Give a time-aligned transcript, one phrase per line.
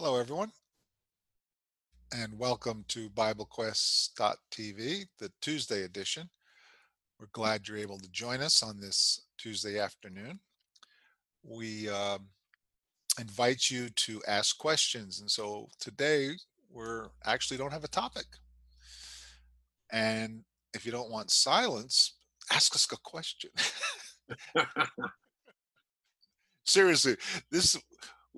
[0.00, 0.52] Hello, everyone,
[2.14, 6.30] and welcome to BibleQuest.tv, the Tuesday edition.
[7.18, 10.38] We're glad you're able to join us on this Tuesday afternoon.
[11.42, 12.28] We um,
[13.18, 16.30] invite you to ask questions, and so today
[16.70, 18.26] we're actually don't have a topic.
[19.90, 20.44] And
[20.74, 22.14] if you don't want silence,
[22.52, 23.50] ask us a question.
[26.64, 27.16] Seriously,
[27.50, 27.76] this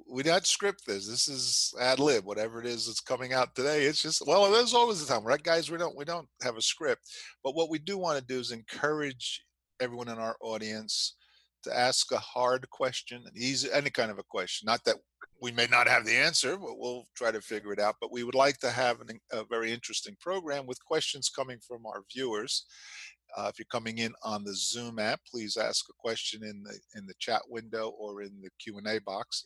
[0.08, 1.08] we not script this.
[1.08, 3.84] This is ad lib, whatever it is that's coming out today.
[3.84, 5.70] It's just well, there's always the time, right, guys?
[5.70, 7.02] We don't we don't have a script,
[7.42, 9.42] but what we do want to do is encourage
[9.80, 11.16] everyone in our audience
[11.64, 14.66] to ask a hard question, an easy, any kind of a question.
[14.66, 14.96] Not that
[15.42, 17.96] we may not have the answer, but we'll try to figure it out.
[18.00, 21.86] But we would like to have an, a very interesting program with questions coming from
[21.86, 22.66] our viewers.
[23.36, 26.78] Uh, if you're coming in on the Zoom app, please ask a question in the
[26.98, 29.44] in the chat window or in the Q and A box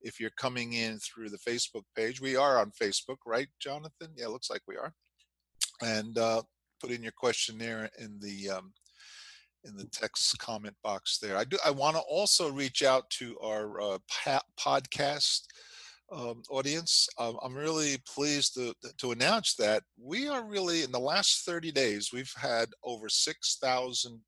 [0.00, 4.08] if you're coming in through the Facebook page, we are on Facebook, right, Jonathan?
[4.16, 4.92] Yeah, looks like we are.
[5.82, 6.42] And uh,
[6.80, 8.72] put in your question there in the um,
[9.64, 11.36] in the text comment box there.
[11.36, 11.58] I do.
[11.64, 13.98] I want to also reach out to our uh,
[14.58, 15.42] podcast
[16.12, 17.08] um, audience.
[17.18, 21.72] Um, I'm really pleased to to announce that we are really in the last 30
[21.72, 22.10] days.
[22.12, 24.20] We've had over 6,000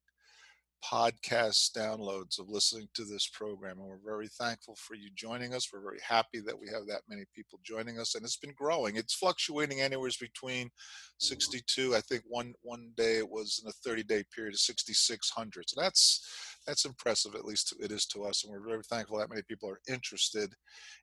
[0.85, 3.79] podcast downloads of listening to this program.
[3.79, 5.69] And we're very thankful for you joining us.
[5.73, 8.15] We're very happy that we have that many people joining us.
[8.15, 8.97] And it's been growing.
[8.97, 10.71] It's fluctuating anywhere between
[11.19, 15.69] 62, I think one one day it was in a 30 day period of 6,600.
[15.69, 16.27] So that's
[16.67, 18.45] that's impressive, at least it is to us.
[18.45, 20.55] And we're very thankful that many people are interested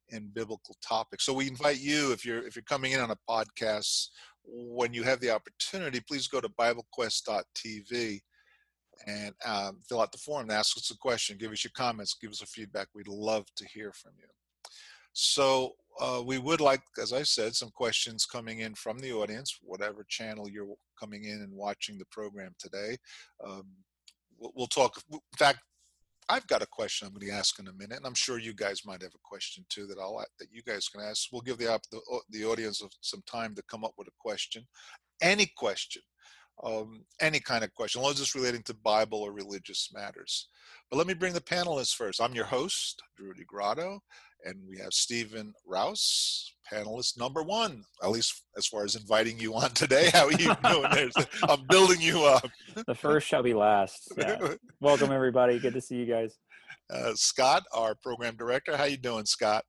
[0.10, 1.26] in biblical topics.
[1.26, 4.08] So we invite you, if you're if you're coming in on a podcast,
[4.44, 8.22] when you have the opportunity, please go to BibleQuest.tv
[9.06, 12.32] and um, fill out the form ask us a question, give us your comments, give
[12.32, 12.88] us a feedback.
[12.94, 14.28] We'd love to hear from you.
[15.14, 19.58] So uh, we would like, as I said, some questions coming in from the audience,
[19.62, 22.98] whatever channel you're coming in and watching the program today.
[23.44, 23.66] Um,
[24.38, 25.02] we'll, we'll, talk.
[25.12, 25.60] In fact,
[26.30, 28.54] I've got a question I'm going to ask in a minute, and I'm sure you
[28.54, 31.30] guys might have a question too that I'll that you guys can ask.
[31.32, 34.68] We'll give the the, the audience some time to come up with a question,
[35.22, 36.04] any question
[36.64, 40.48] um, any kind of question, as long as it's relating to Bible or religious matters.
[40.90, 42.22] But let me bring the panelists first.
[42.22, 44.00] I'm your host, Drew DeGrotto,
[44.46, 49.54] and we have Stephen Rouse, panelist number one, at least as far as inviting you
[49.56, 50.10] on today.
[50.14, 51.12] How are you doing?
[51.44, 52.50] I'm building you up.
[52.86, 54.14] The first shall be last.
[54.18, 54.54] Yeah.
[54.80, 55.60] Welcome, everybody.
[55.60, 56.38] Good to see you guys.
[56.90, 58.78] Uh, Scott, our program director.
[58.78, 59.66] How you doing, Scott?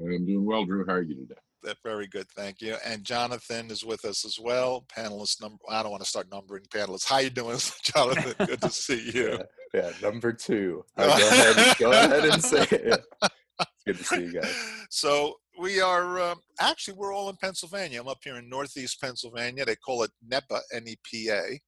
[0.00, 0.86] I'm doing well, Drew.
[0.86, 1.34] How are you today?
[1.82, 2.76] Very good, thank you.
[2.84, 5.58] And Jonathan is with us as well, panelist number.
[5.68, 7.08] I don't want to start numbering panelists.
[7.08, 8.46] How you doing, Jonathan?
[8.46, 9.30] Good to see you.
[9.30, 9.42] Yeah,
[9.74, 10.84] yeah number two.
[10.96, 13.04] go ahead, go ahead and say it.
[13.22, 14.54] It's good to see you guys.
[14.90, 18.00] So we are um, actually we're all in Pennsylvania.
[18.00, 19.64] I'm up here in Northeast Pennsylvania.
[19.64, 21.60] They call it NEPA, N-E-P-A.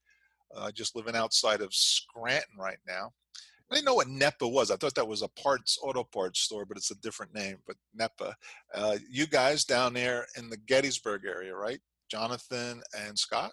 [0.56, 3.10] Uh, just living outside of Scranton right now.
[3.74, 4.70] I didn't know what NEPA was.
[4.70, 7.56] I thought that was a parts auto parts store, but it's a different name.
[7.66, 8.36] But NEPA,
[8.72, 11.80] uh, you guys down there in the Gettysburg area, right?
[12.08, 13.50] Jonathan and Scott.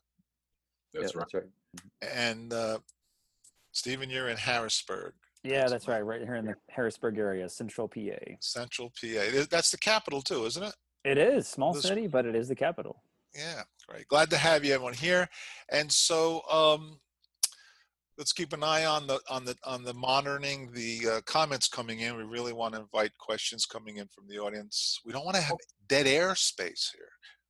[0.94, 1.28] That's, yeah, right.
[1.32, 2.14] that's right.
[2.16, 2.78] And uh,
[3.72, 5.14] Stephen, you're in Harrisburg.
[5.44, 6.06] Yeah, that's right.
[6.06, 8.20] Right here in the Harrisburg area, Central PA.
[8.42, 9.44] Central PA.
[9.50, 10.76] That's the capital too, isn't it?
[11.04, 13.02] It is small this, city, but it is the capital.
[13.36, 14.08] Yeah, great.
[14.08, 15.28] Glad to have you, everyone here.
[15.72, 17.00] And so, um,
[18.22, 22.02] let's keep an eye on the on the on the monitoring the uh, comments coming
[22.02, 22.16] in.
[22.16, 25.02] We really want to invite questions coming in from the audience.
[25.04, 25.58] We don't want to have
[25.90, 27.08] dead air space here.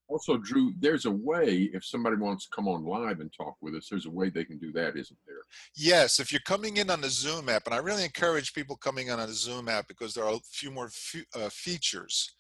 [0.07, 3.75] Also drew there's a way if somebody wants to come on live and talk with
[3.75, 5.43] us there's a way they can do that isn't there?
[5.75, 9.07] Yes if you're coming in on the zoom app and i really encourage people coming
[9.07, 10.89] in on the zoom app because there are a few more
[11.33, 12.33] uh, features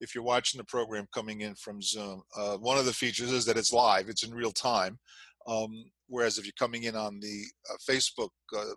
[0.00, 2.22] if you're watching the program coming in from zoom.
[2.36, 4.98] Uh, one of the features is that it's live it's in real time
[5.46, 8.74] um, whereas if you're coming in on the uh, Facebook uh,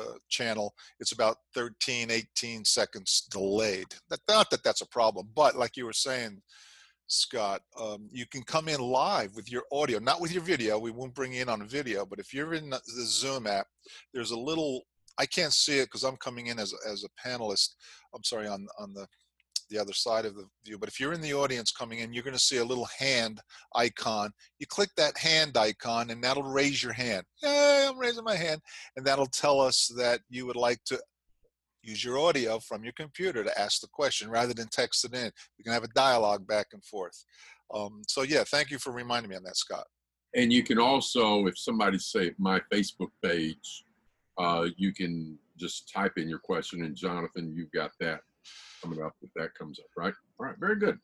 [0.00, 3.86] uh, channel, it's about 13, 18 seconds delayed.
[4.10, 6.42] That, not that that's a problem, but like you were saying,
[7.08, 10.78] Scott, um, you can come in live with your audio, not with your video.
[10.78, 13.66] We won't bring you in on video, but if you're in the Zoom app,
[14.12, 14.82] there's a little.
[15.18, 17.76] I can't see it because I'm coming in as as a panelist.
[18.14, 19.06] I'm sorry on on the
[19.70, 20.78] the other side of the view.
[20.78, 23.40] But if you're in the audience coming in, you're going to see a little hand
[23.74, 24.30] icon.
[24.58, 27.24] You click that hand icon, and that'll raise your hand.
[27.42, 28.60] Yeah, I'm raising my hand,
[28.96, 31.00] and that'll tell us that you would like to
[31.82, 35.30] use your audio from your computer to ask the question rather than text it in.
[35.58, 37.24] We can have a dialogue back and forth.
[37.72, 39.86] Um, so yeah, thank you for reminding me on that, Scott.
[40.34, 43.84] And you can also, if somebody say my Facebook page,
[44.38, 48.20] uh, you can just type in your question, and Jonathan, you've got that
[48.86, 50.14] coming up if that comes up, right?
[50.38, 50.98] All right, very good.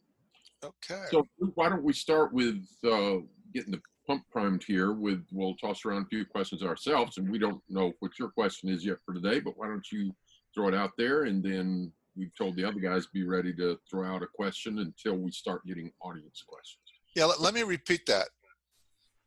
[0.65, 1.03] Okay.
[1.11, 3.17] So why don't we start with uh,
[3.53, 7.39] getting the pump primed here with, we'll toss around a few questions ourselves and we
[7.39, 10.13] don't know what your question is yet for today, but why don't you
[10.55, 14.07] throw it out there and then we've told the other guys be ready to throw
[14.07, 16.79] out a question until we start getting audience questions.
[17.15, 18.29] Yeah, let, let me repeat that.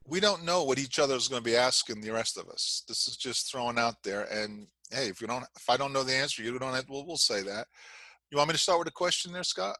[0.08, 2.84] We don't know what each other is going to be asking the rest of us.
[2.88, 4.24] This is just thrown out there.
[4.32, 6.88] And hey, if you don't, if I don't know the answer, you don't have.
[6.88, 7.66] We'll, we'll say that.
[8.32, 9.78] You want me to start with a question there, Scott?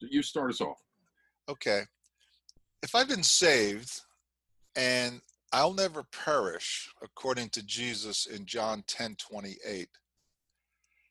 [0.00, 0.78] You start us off.
[1.48, 1.82] Okay.
[2.82, 4.02] If I've been saved
[4.76, 5.20] and
[5.52, 9.88] I'll never perish, according to Jesus in John 10 28,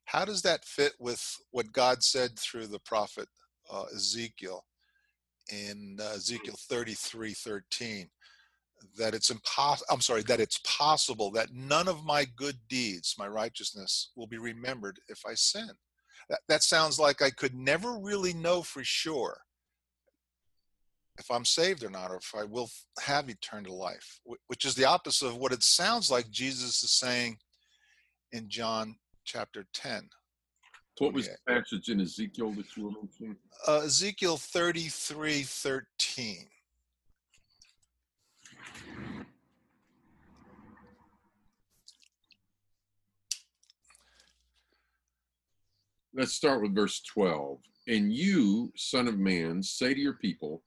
[0.05, 1.21] how does that fit with
[1.51, 3.27] what God said through the prophet
[3.69, 4.63] uh, Ezekiel
[5.51, 8.09] in uh, Ezekiel 33 13?
[8.97, 13.27] That it's impossible, I'm sorry, that it's possible that none of my good deeds, my
[13.27, 15.71] righteousness, will be remembered if I sin.
[16.29, 19.37] That, that sounds like I could never really know for sure
[21.17, 22.69] if I'm saved or not, or if I will
[22.99, 27.37] have eternal life, which is the opposite of what it sounds like Jesus is saying
[28.31, 28.95] in John
[29.25, 30.09] chapter 10.
[30.99, 33.35] What was the passage in Ezekiel that you were mentioning?
[33.67, 36.47] Uh, Ezekiel 33 13.
[46.17, 47.59] Let's start with verse 12.
[47.87, 50.63] And you, son of man, say to your people,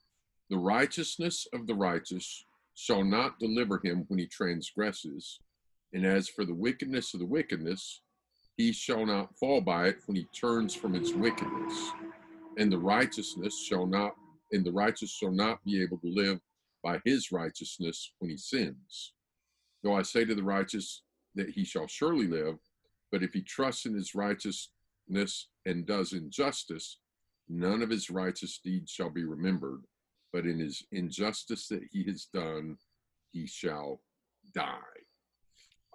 [0.48, 2.44] the righteousness of the righteous
[2.76, 5.40] shall not deliver him when he transgresses.
[5.92, 8.02] And as for the wickedness of the wickedness,
[8.56, 11.90] he shall not fall by it when he turns from its wickedness.
[12.56, 14.12] And the righteousness shall not,
[14.52, 16.38] and the righteous shall not be able to live
[16.84, 19.14] by his righteousness when he sins.
[19.82, 21.02] Though I say to the righteous
[21.34, 22.54] that he shall surely live,
[23.10, 24.14] but if he trusts in his
[25.66, 26.98] and does injustice,
[27.48, 29.82] none of his righteous deeds shall be remembered
[30.32, 32.76] but in his injustice that he has done,
[33.32, 34.00] he shall
[34.54, 34.76] die.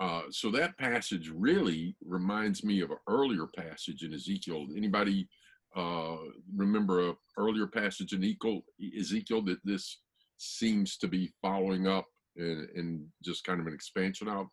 [0.02, 4.68] Uh, so that passage really reminds me of an earlier passage in Ezekiel.
[4.76, 5.28] Anybody
[5.76, 6.18] uh,
[6.56, 8.62] remember a earlier passage in Ezekiel,
[9.00, 10.02] Ezekiel that this
[10.38, 14.48] seems to be following up and, and just kind of an expansion of?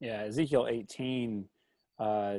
[0.00, 1.48] Yeah, Ezekiel 18
[1.98, 2.34] uh,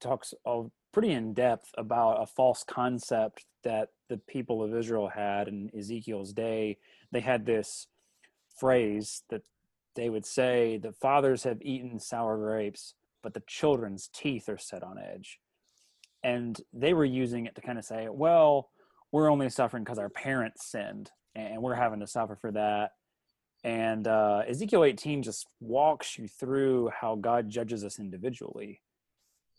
[0.00, 5.48] talks all pretty in depth about a false concept that the people of Israel had
[5.48, 6.78] in Ezekiel's day.
[7.12, 7.86] They had this
[8.58, 9.42] phrase that
[9.94, 14.82] they would say, The fathers have eaten sour grapes, but the children's teeth are set
[14.82, 15.38] on edge.
[16.22, 18.70] And they were using it to kind of say, Well,
[19.12, 22.92] we're only suffering because our parents sinned, and we're having to suffer for that.
[23.62, 28.80] And uh, Ezekiel 18 just walks you through how God judges us individually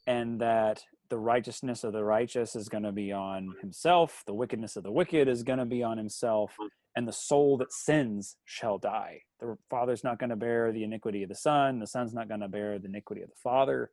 [0.08, 4.76] and that the righteousness of the righteous is going to be on himself, the wickedness
[4.76, 6.56] of the wicked is going to be on himself,
[6.96, 9.22] and the soul that sins shall die.
[9.40, 12.40] The father's not going to bear the iniquity of the son, the son's not going
[12.40, 13.92] to bear the iniquity of the father.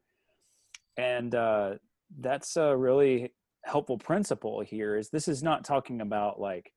[0.97, 1.75] And uh,
[2.19, 3.33] that's a really
[3.65, 6.73] helpful principle here is this is not talking about like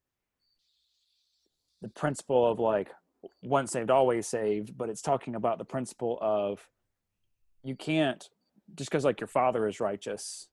[1.82, 2.90] the principle of like
[3.42, 6.68] once saved always saved but it's talking about the principle of
[7.64, 8.30] you can't
[8.76, 10.48] just because like your father is righteous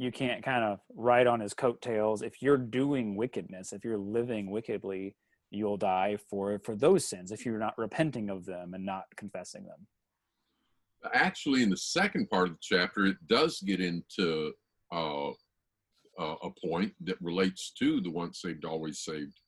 [0.00, 2.22] you can't kind of ride on his coattails.
[2.22, 5.14] If you're doing wickedness if you're living wickedly
[5.50, 9.64] you'll die for for those sins if you're not repenting of them and not confessing
[9.64, 9.86] them.
[11.12, 14.52] Actually in the second part of the chapter it does get into
[14.90, 15.28] uh,
[16.18, 19.38] uh, a point that relates to the once saved always saved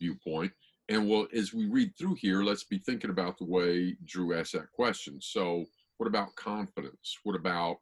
[0.00, 0.52] viewpoint.
[0.88, 4.54] And well as we read through here let's be thinking about the way drew asked
[4.54, 5.20] that question.
[5.20, 5.66] So
[6.02, 7.16] what about confidence?
[7.22, 7.78] What about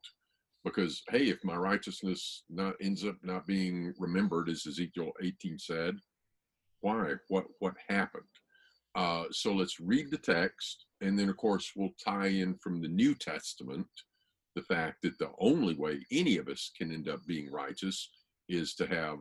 [0.62, 5.96] because hey, if my righteousness not ends up not being remembered, as Ezekiel 18 said,
[6.82, 7.14] why?
[7.28, 8.24] What what happened?
[8.94, 12.88] Uh, so let's read the text, and then of course we'll tie in from the
[12.88, 13.86] New Testament
[14.54, 18.10] the fact that the only way any of us can end up being righteous
[18.50, 19.20] is to have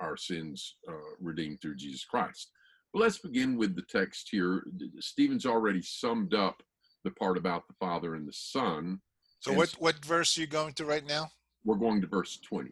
[0.00, 2.50] our sins uh, redeemed through Jesus Christ.
[2.92, 4.64] But let's begin with the text here.
[5.00, 6.62] Stephen's already summed up
[7.08, 9.00] the part about the Father and the Son.
[9.40, 11.30] So what what verse are you going to right now?
[11.64, 12.70] We're going to verse 20.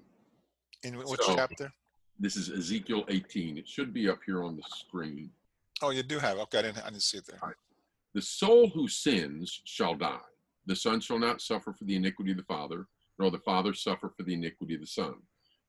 [0.83, 1.73] In which so, chapter?
[2.19, 3.59] This is Ezekiel 18.
[3.59, 5.31] It should be up here on the screen.
[5.83, 6.39] Oh, you do have.
[6.39, 7.39] Okay, I didn't, I didn't see it there.
[7.43, 7.55] Right.
[8.15, 10.19] The soul who sins shall die.
[10.67, 12.87] The son shall not suffer for the iniquity of the father,
[13.19, 15.15] nor the father suffer for the iniquity of the son.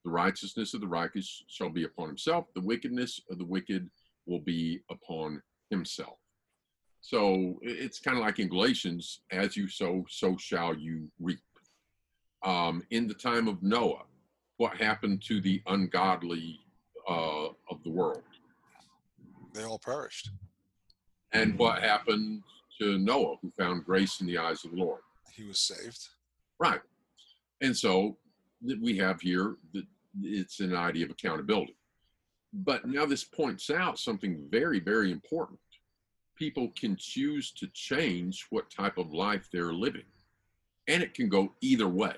[0.04, 2.46] The righteousness of the righteous shall be upon himself.
[2.56, 3.90] The wickedness of the wicked
[4.26, 6.18] will be upon himself.
[7.02, 11.40] So it's kind of like in Galatians, as you sow, so shall you reap.
[12.44, 14.04] Um, in the time of Noah,
[14.58, 16.60] what happened to the ungodly
[17.08, 18.22] uh, of the world.
[19.54, 20.30] They all perished.
[21.32, 22.44] And what happened
[22.80, 25.02] to Noah, who found grace in the eyes of the Lord?
[25.34, 26.08] He was saved.
[26.60, 26.82] Right.
[27.62, 28.18] And so
[28.64, 29.86] that we have here that
[30.22, 31.76] it's an idea of accountability.
[32.54, 35.60] But now this points out something very, very important.
[36.38, 40.06] People can choose to change what type of life they're living,
[40.88, 42.14] and it can go either way.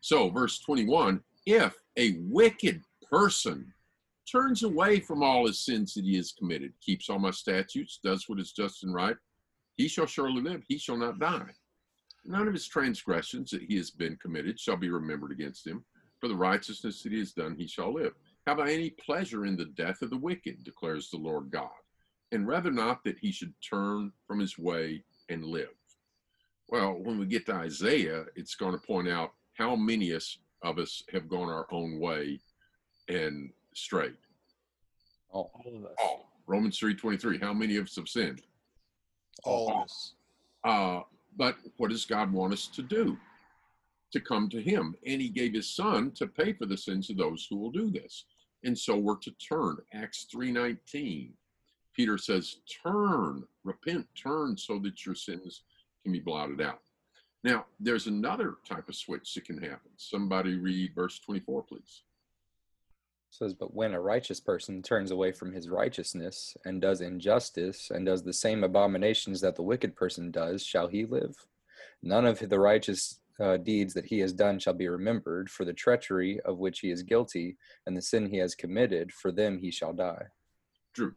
[0.00, 3.72] So, verse 21 if a wicked person
[4.30, 8.28] turns away from all his sins that he has committed, keeps all my statutes, does
[8.28, 9.16] what is just and right,
[9.76, 11.50] he shall surely live, he shall not die.
[12.24, 15.84] None of his transgressions that he has been committed shall be remembered against him.
[16.20, 18.14] For the righteousness that he has done, he shall live.
[18.46, 21.68] Have I any pleasure in the death of the wicked, declares the Lord God,
[22.32, 25.74] and rather not that he should turn from his way and live.
[26.68, 31.02] Well, when we get to Isaiah, it's going to point out how many of us
[31.12, 32.40] have gone our own way
[33.08, 34.16] and strayed.
[35.30, 35.96] All of us.
[36.02, 36.28] All.
[36.46, 38.42] Romans 3.23, how many of us have sinned?
[39.44, 40.12] All of us.
[40.62, 41.00] Uh,
[41.36, 43.16] but what does God want us to do?
[44.12, 44.94] To come to Him.
[45.06, 47.90] And He gave His Son to pay for the sins of those who will do
[47.90, 48.24] this.
[48.62, 49.76] And so we're to turn.
[49.92, 51.30] Acts 3.19.
[51.94, 55.62] Peter says, turn, repent, turn so that your sins
[56.02, 56.80] can be blotted out.
[57.44, 59.90] Now, there's another type of switch that can happen.
[59.96, 62.02] Somebody read verse 24, please.
[63.30, 68.06] says, But when a righteous person turns away from his righteousness and does injustice and
[68.06, 71.36] does the same abominations that the wicked person does, shall he live?
[72.02, 75.72] None of the righteous uh, deeds that he has done shall be remembered, for the
[75.72, 79.70] treachery of which he is guilty and the sin he has committed, for them he
[79.70, 80.26] shall die.
[80.92, 81.14] Drew.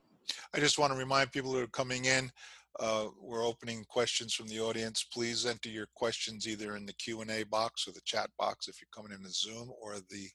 [0.53, 2.31] I just want to remind people who are coming in,
[2.79, 5.03] uh, we're opening questions from the audience.
[5.11, 8.87] Please enter your questions either in the Q&A box or the chat box if you're
[8.93, 10.27] coming in the Zoom or the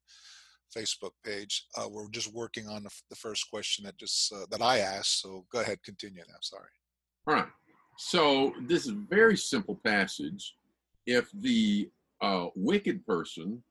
[0.77, 1.67] Facebook page.
[1.77, 5.21] Uh, we're just working on the, the first question that just uh, that I asked.
[5.21, 6.35] So go ahead, continue now.
[6.41, 6.69] Sorry.
[7.27, 7.49] All right.
[7.99, 10.57] So this is a very simple passage.
[11.07, 13.63] If the uh, wicked person,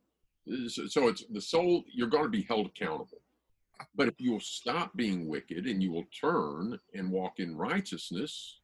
[0.68, 3.21] so it's the soul, you're going to be held accountable.
[3.96, 8.60] But if you will stop being wicked and you will turn and walk in righteousness,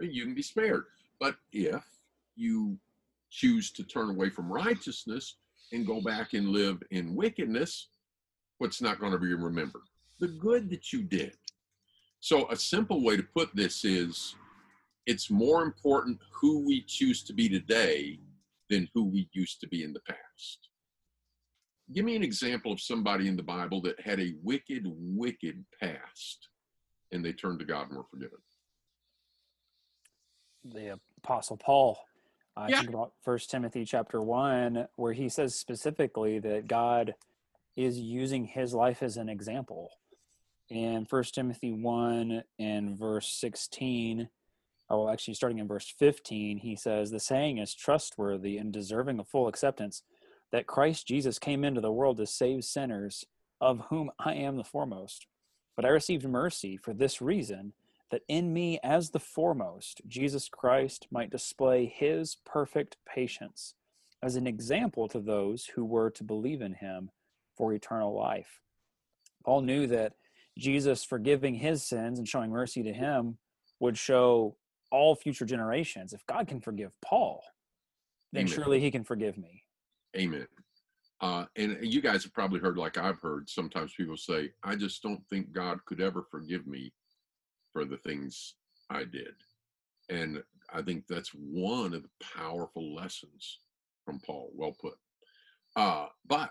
[0.00, 0.84] you can be spared.
[1.18, 1.84] But if
[2.36, 2.78] you
[3.30, 5.36] choose to turn away from righteousness
[5.72, 7.88] and go back and live in wickedness,
[8.58, 9.82] what's not going to be remembered?
[10.18, 11.36] The good that you did.
[12.20, 14.34] So, a simple way to put this is
[15.06, 18.20] it's more important who we choose to be today
[18.68, 20.69] than who we used to be in the past.
[21.92, 26.48] Give me an example of somebody in the Bible that had a wicked, wicked past
[27.12, 28.38] and they turned to God and were forgiven.
[30.64, 31.98] The Apostle Paul.
[32.56, 32.78] I Yeah.
[32.78, 37.14] think about First Timothy chapter one, where he says specifically that God
[37.76, 39.90] is using his life as an example.
[40.68, 44.28] In First Timothy one and verse sixteen,
[44.88, 49.28] oh, actually starting in verse fifteen, he says, "The saying is trustworthy and deserving of
[49.28, 50.02] full acceptance,
[50.52, 53.24] that Christ Jesus came into the world to save sinners,
[53.60, 55.26] of whom I am the foremost.
[55.76, 57.72] But I received mercy for this reason."
[58.10, 63.74] that in me as the foremost Jesus Christ might display his perfect patience
[64.22, 67.10] as an example to those who were to believe in him
[67.56, 68.60] for eternal life.
[69.44, 70.14] Paul knew that
[70.58, 73.38] Jesus forgiving his sins and showing mercy to him
[73.78, 74.56] would show
[74.90, 76.12] all future generations.
[76.12, 77.42] If God can forgive Paul,
[78.32, 78.52] then Amen.
[78.52, 79.59] surely he can forgive me.
[80.16, 80.46] Amen.
[81.20, 85.02] Uh, and you guys have probably heard, like I've heard, sometimes people say, I just
[85.02, 86.92] don't think God could ever forgive me
[87.72, 88.54] for the things
[88.88, 89.34] I did.
[90.08, 93.60] And I think that's one of the powerful lessons
[94.04, 94.50] from Paul.
[94.54, 94.94] Well put.
[95.76, 96.50] Uh, but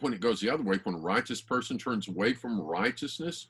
[0.00, 3.48] when it goes the other way, when a righteous person turns away from righteousness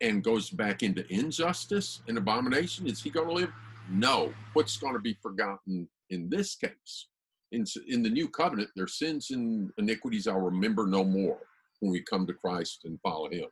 [0.00, 3.52] and goes back into injustice and abomination, is he going to live?
[3.90, 4.32] No.
[4.52, 7.08] What's going to be forgotten in this case?
[7.52, 11.38] In, in the new covenant, their sins and iniquities I'll remember no more
[11.80, 13.46] when we come to Christ and follow him.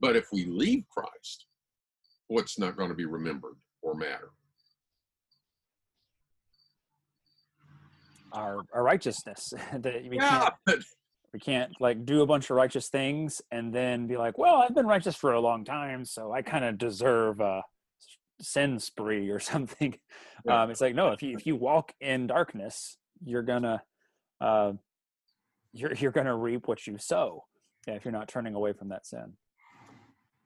[0.00, 1.46] But if we leave Christ,
[2.28, 4.30] what's not going to be remembered or matter?
[8.32, 10.78] Our, our righteousness that we Yeah, can't but
[11.32, 14.74] we can't like do a bunch of righteous things and then be like, well, I've
[14.74, 17.62] been righteous for a long time, so I kind of deserve a
[18.40, 19.96] sin spree or something.
[20.44, 20.62] Yeah.
[20.62, 23.82] Um, it's like no, if you if you walk in darkness, you're gonna
[24.40, 24.72] uh,
[25.72, 27.44] you're you're gonna reap what you sow.
[27.86, 29.34] If you're not turning away from that sin.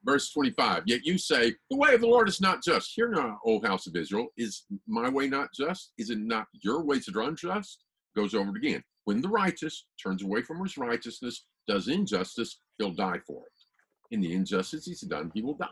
[0.05, 3.39] verse 25 yet you say the way of the lord is not just hear now
[3.45, 7.17] o house of israel is my way not just is it not your ways that
[7.17, 7.85] are unjust
[8.17, 12.91] goes over it again when the righteous turns away from his righteousness does injustice, he'll
[12.91, 14.15] die for it.
[14.15, 15.67] In the injustice he's done, he will die.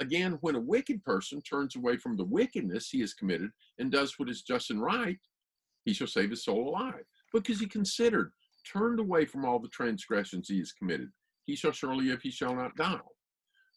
[0.00, 4.18] Again, when a wicked person turns away from the wickedness he has committed and does
[4.18, 5.20] what is just and right,
[5.88, 7.04] he shall save his soul alive.
[7.32, 8.32] Because he considered,
[8.70, 11.08] turned away from all the transgressions he has committed.
[11.46, 13.00] He shall surely live, he shall not die.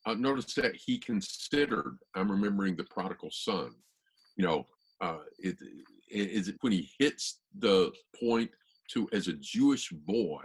[0.05, 3.71] Uh, notice that he considered, I'm remembering the prodigal son.
[4.35, 4.67] You know,
[4.99, 5.55] uh, it,
[6.09, 8.51] it, is it when he hits the point
[8.91, 10.43] to, as a Jewish boy,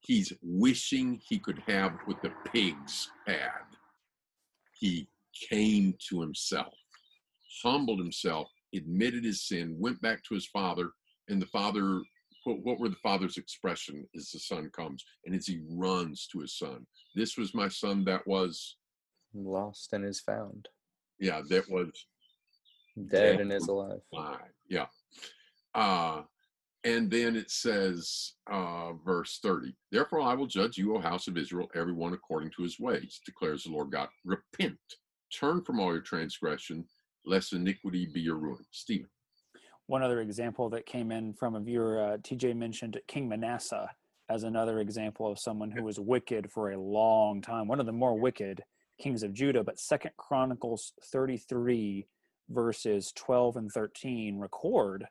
[0.00, 3.66] he's wishing he could have what the pigs had.
[4.80, 5.10] He
[5.50, 6.72] came to himself,
[7.62, 10.90] humbled himself, admitted his sin, went back to his father,
[11.28, 12.02] and the father
[12.44, 14.06] what, what were the father's expression?
[14.16, 16.86] As the son comes and as he runs to his son.
[17.14, 18.76] This was my son that was
[19.34, 20.68] lost and is found.
[21.20, 21.90] Yeah that was
[22.96, 24.00] dead, dead and is alive.
[24.12, 24.86] alive yeah.
[25.74, 26.22] Uh
[26.84, 31.36] and then it says uh verse 30 therefore i will judge you o house of
[31.36, 34.08] israel everyone according to his ways declares the lord god.
[34.24, 34.78] Repent.
[35.34, 36.84] Turn from all your transgression
[37.24, 39.08] lest iniquity be your ruin stephen
[39.88, 43.88] one other example that came in from a viewer, uh, TJ mentioned King Manasseh
[44.28, 47.66] as another example of someone who was wicked for a long time.
[47.66, 48.62] One of the more wicked
[49.00, 52.06] kings of Judah, but Second Chronicles 33
[52.50, 55.06] verses 12 and 13 record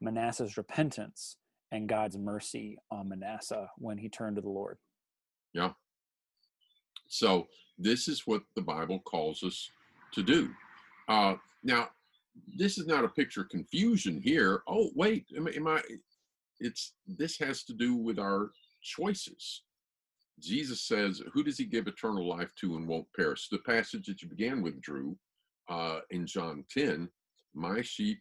[0.00, 1.36] Manasseh's repentance
[1.72, 4.78] and God's mercy on Manasseh when he turned to the Lord.
[5.52, 5.72] Yeah.
[7.08, 7.48] So
[7.78, 9.70] this is what the Bible calls us
[10.12, 10.50] to do.
[11.08, 11.90] Uh, now,
[12.56, 14.62] this is not a picture of confusion here.
[14.66, 15.82] Oh, wait, am, am I?
[16.58, 18.50] It's this has to do with our
[18.82, 19.62] choices.
[20.38, 24.22] Jesus says, "Who does He give eternal life to and won't perish?" The passage that
[24.22, 25.18] you began with, Drew,
[25.68, 27.10] uh, in John ten,
[27.54, 28.20] "My sheep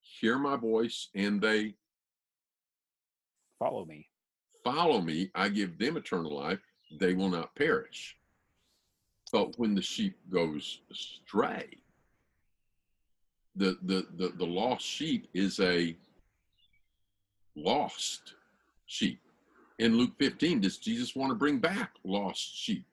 [0.00, 1.76] hear my voice, and they
[3.58, 4.08] follow me.
[4.62, 5.30] Follow me.
[5.34, 8.16] I give them eternal life; they will not perish."
[9.32, 11.79] But when the sheep goes astray,
[13.56, 15.96] the, the, the, the lost sheep is a
[17.56, 18.34] lost
[18.86, 19.20] sheep.
[19.78, 22.84] In Luke 15, does Jesus want to bring back lost sheep?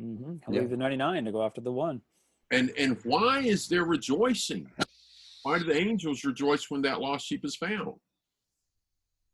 [0.00, 0.36] Mm-hmm.
[0.46, 0.60] He'll yeah.
[0.60, 2.00] leave the 99 to go after the one.
[2.50, 4.70] And and why is there rejoicing?
[5.42, 7.94] Why do the angels rejoice when that lost sheep is found?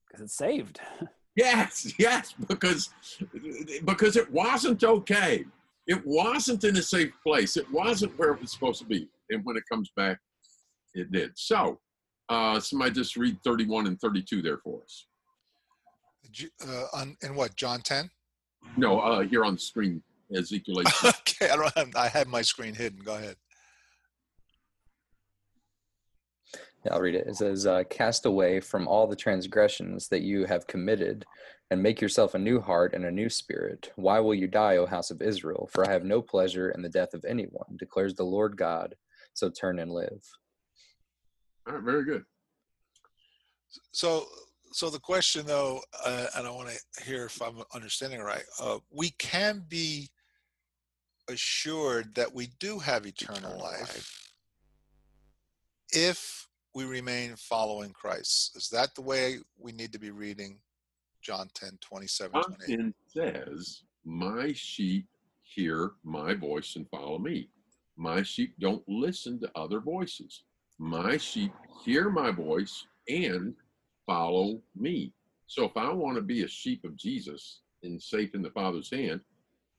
[0.06, 0.80] Because it's saved.
[1.36, 2.90] yes, yes, because
[3.84, 5.44] because it wasn't okay.
[5.86, 7.56] It wasn't in a safe place.
[7.56, 9.08] It wasn't where it was supposed to be.
[9.30, 10.18] And when it comes back,
[10.94, 11.32] it did.
[11.36, 11.80] So,
[12.28, 15.06] uh, somebody just read 31 and 32 there for us.
[16.66, 18.10] Uh, on, in what, John 10?
[18.76, 20.02] No, uh, here on the screen,
[20.34, 20.86] Ezekiel 8.
[21.04, 23.00] okay, I don't have, I have my screen hidden.
[23.00, 23.36] Go ahead.
[26.84, 27.26] Yeah, I'll read it.
[27.26, 31.24] It says, uh, Cast away from all the transgressions that you have committed,
[31.70, 33.92] and make yourself a new heart and a new spirit.
[33.96, 35.68] Why will you die, O house of Israel?
[35.72, 38.94] For I have no pleasure in the death of anyone, declares the Lord God.
[39.34, 40.22] So turn and live.
[41.68, 42.24] All right, very good.
[43.92, 44.24] So,
[44.72, 48.44] so the question though, uh, and I want to hear if I'm understanding right.
[48.60, 50.08] Uh, we can be
[51.28, 54.32] assured that we do have eternal, eternal life, life
[55.90, 58.52] if we remain following Christ.
[58.56, 60.60] Is that the way we need to be reading
[61.22, 65.06] John 10, 27, John 10 says, My sheep
[65.42, 67.50] hear my voice and follow me.
[67.96, 70.44] My sheep don't listen to other voices.
[70.78, 71.52] My sheep
[71.84, 73.54] hear my voice and
[74.06, 75.12] follow me.
[75.46, 78.90] So if I want to be a sheep of Jesus and safe in the Father's
[78.90, 79.20] hand,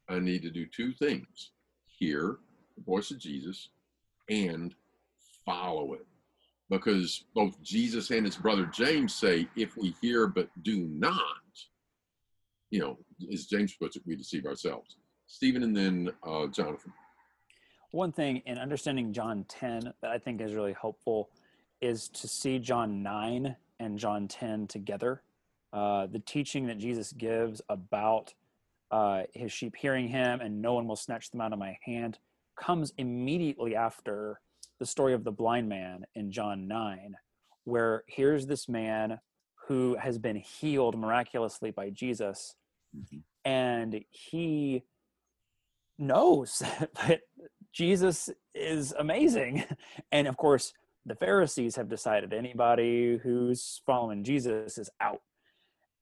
[0.10, 1.52] I need to do two things
[2.00, 2.38] hear
[2.78, 3.70] the voice of Jesus
[4.30, 4.74] and
[5.46, 6.06] follow it.
[6.70, 11.20] Because both Jesus and his brother James say, if we hear but do not,
[12.72, 12.98] you know,
[13.34, 14.98] as James puts it, we deceive ourselves.
[15.28, 16.94] Stephen and then uh, Jonathan
[17.92, 21.30] one thing in understanding John 10 that I think is really helpful
[21.82, 25.22] is to see John 9 and John 10 together.
[25.72, 28.34] Uh, the teaching that Jesus gives about
[28.92, 32.18] uh, his sheep hearing him and no one will snatch them out of my hand
[32.60, 34.42] comes immediately after
[34.80, 37.16] the story of the blind man in John 9,
[37.66, 39.20] where here's this man
[39.68, 42.56] who has been healed miraculously by Jesus,
[42.96, 43.20] mm-hmm.
[43.46, 44.84] and he
[45.98, 46.64] knows
[47.08, 47.22] that
[47.74, 49.64] Jesus is amazing.
[50.12, 50.74] And of course,
[51.06, 55.22] the Pharisees have decided anybody who's following Jesus is out.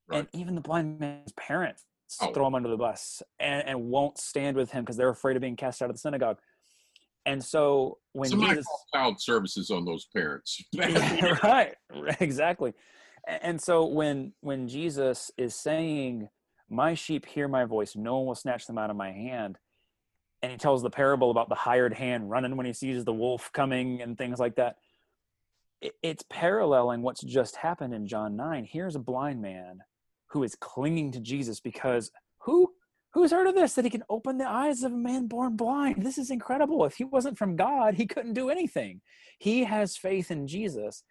[0.08, 0.20] Right.
[0.20, 1.84] And even the blind man's parents
[2.20, 2.32] oh.
[2.32, 5.42] throw him under the bus and, and won't stand with him because they're afraid of
[5.42, 6.38] being cast out of the synagogue.
[7.26, 10.62] And so when Somebody Jesus child services on those parents.
[10.72, 11.74] yeah, right,
[12.20, 12.72] exactly.
[13.26, 16.28] And so when when Jesus is saying
[16.70, 19.58] My sheep hear my voice, no one will snatch them out of my hand.
[20.42, 23.50] And he tells the parable about the hired hand running when he sees the wolf
[23.52, 24.76] coming and things like that.
[26.02, 28.64] It's paralleling what's just happened in John 9.
[28.64, 29.80] Here's a blind man
[30.28, 32.72] who is clinging to Jesus because who
[33.14, 36.04] who's heard of this that he can open the eyes of a man born blind
[36.04, 39.00] this is incredible if he wasn't from god he couldn't do anything
[39.38, 41.02] he has faith in jesus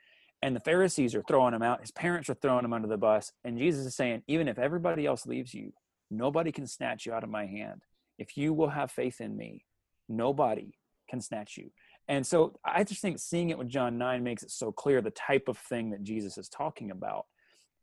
[0.41, 1.81] and the Pharisees are throwing him out.
[1.81, 3.31] His parents are throwing him under the bus.
[3.43, 5.73] And Jesus is saying, even if everybody else leaves you,
[6.11, 7.81] nobody can snatch you out of my hand.
[8.17, 9.65] If you will have faith in me,
[10.09, 10.73] nobody
[11.09, 11.71] can snatch you.
[12.07, 15.11] And so I just think seeing it with John 9 makes it so clear the
[15.11, 17.25] type of thing that Jesus is talking about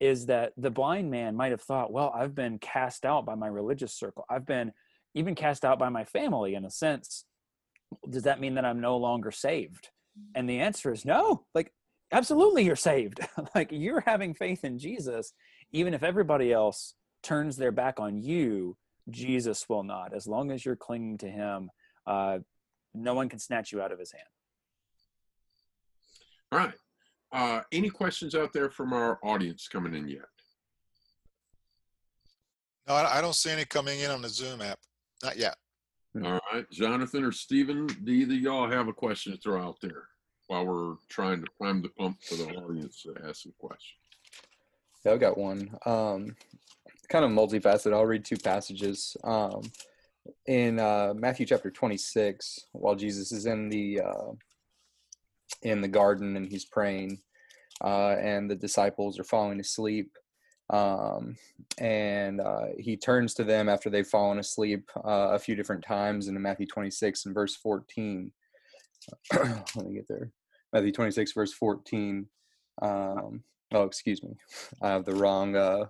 [0.00, 3.46] is that the blind man might have thought, well, I've been cast out by my
[3.46, 4.24] religious circle.
[4.30, 4.72] I've been
[5.14, 7.26] even cast out by my family in a sense.
[8.08, 9.90] Does that mean that I'm no longer saved?
[10.34, 11.44] And the answer is no.
[11.54, 11.72] Like
[12.14, 13.20] absolutely you're saved
[13.54, 15.32] like you're having faith in jesus
[15.72, 18.76] even if everybody else turns their back on you
[19.10, 20.14] jesus will not.
[20.14, 21.70] As long as you're clinging to him
[22.06, 22.38] uh,
[22.94, 24.24] no one can snatch you out of his hand.
[26.52, 26.74] All right.
[27.32, 30.20] Uh, any questions out there from our audience coming in yet?
[32.86, 34.78] No i don't see any coming in on the zoom app.
[35.22, 35.56] Not yet.
[36.22, 36.70] All right.
[36.70, 40.04] Jonathan or stephen do either y'all have a question to throw out there
[40.46, 43.98] while we're trying to prime the pump for the audience to ask some questions.
[45.04, 45.76] Yeah, I've got one.
[45.86, 46.36] Um,
[47.08, 47.92] kind of multifaceted.
[47.92, 49.16] I'll read two passages.
[49.24, 49.62] Um,
[50.46, 54.32] in uh, Matthew chapter 26, while Jesus is in the uh,
[55.62, 57.20] in the garden and he's praying,
[57.82, 60.10] uh, and the disciples are falling asleep,
[60.70, 61.36] um,
[61.78, 66.28] and uh, he turns to them after they've fallen asleep uh, a few different times
[66.28, 68.32] in Matthew 26 and verse 14
[69.32, 70.30] let me get there.
[70.72, 72.26] Matthew 26, verse 14.
[72.82, 74.34] Um, oh, excuse me.
[74.82, 75.86] I have the wrong, uh,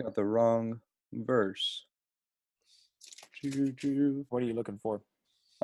[0.00, 0.80] got the wrong
[1.12, 1.86] verse.
[3.42, 5.02] What are you looking for?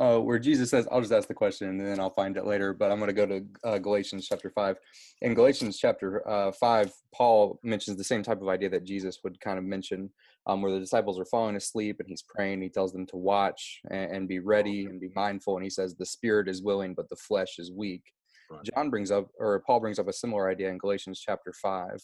[0.01, 2.73] uh, where Jesus says, I'll just ask the question and then I'll find it later,
[2.73, 4.77] but I'm going to go to uh, Galatians chapter 5.
[5.21, 9.39] In Galatians chapter uh, 5, Paul mentions the same type of idea that Jesus would
[9.41, 10.09] kind of mention,
[10.47, 12.63] um, where the disciples are falling asleep and he's praying.
[12.63, 15.57] He tells them to watch and, and, be ready and be mindful.
[15.57, 18.05] And he says, The spirit is willing, but the flesh is weak.
[18.51, 18.63] Right.
[18.75, 22.01] John brings up, or Paul brings up a similar idea in Galatians chapter 5.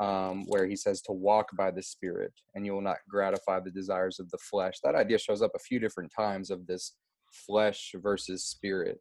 [0.00, 3.72] Um, where he says to walk by the spirit and you will not gratify the
[3.72, 6.94] desires of the flesh that idea shows up a few different times of this
[7.32, 9.00] flesh versus spirit.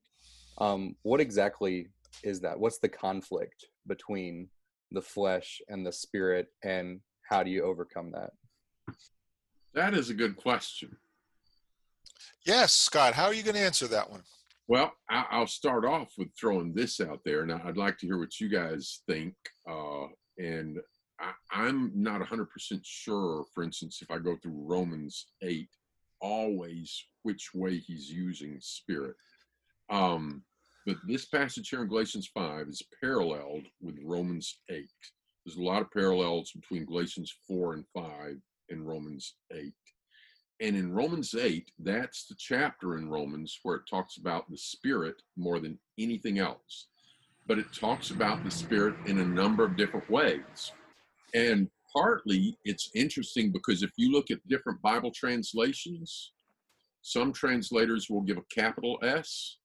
[0.57, 1.89] Um, what exactly
[2.23, 2.59] is that?
[2.59, 4.49] What's the conflict between
[4.91, 8.31] the flesh and the spirit, and how do you overcome that?
[9.73, 10.95] That is a good question.
[12.45, 14.23] Yes, Scott, how are you going to answer that one?
[14.67, 17.45] Well, I'll start off with throwing this out there.
[17.45, 19.33] Now, I'd like to hear what you guys think.
[19.69, 20.79] Uh, and
[21.19, 22.47] I, am not 100%
[22.83, 25.67] sure, for instance, if I go through Romans 8,
[26.21, 29.15] always which way he's using spirit.
[29.89, 30.43] Um,
[30.85, 34.87] but this passage here in Galatians 5 is paralleled with Romans 8.
[35.45, 38.37] There's a lot of parallels between Galatians 4 and 5
[38.69, 39.73] and Romans 8.
[40.59, 45.21] And in Romans 8, that's the chapter in Romans where it talks about the Spirit
[45.35, 46.87] more than anything else.
[47.47, 50.71] But it talks about the Spirit in a number of different ways.
[51.33, 56.33] And partly it's interesting because if you look at different Bible translations,
[57.01, 59.57] some translators will give a capital S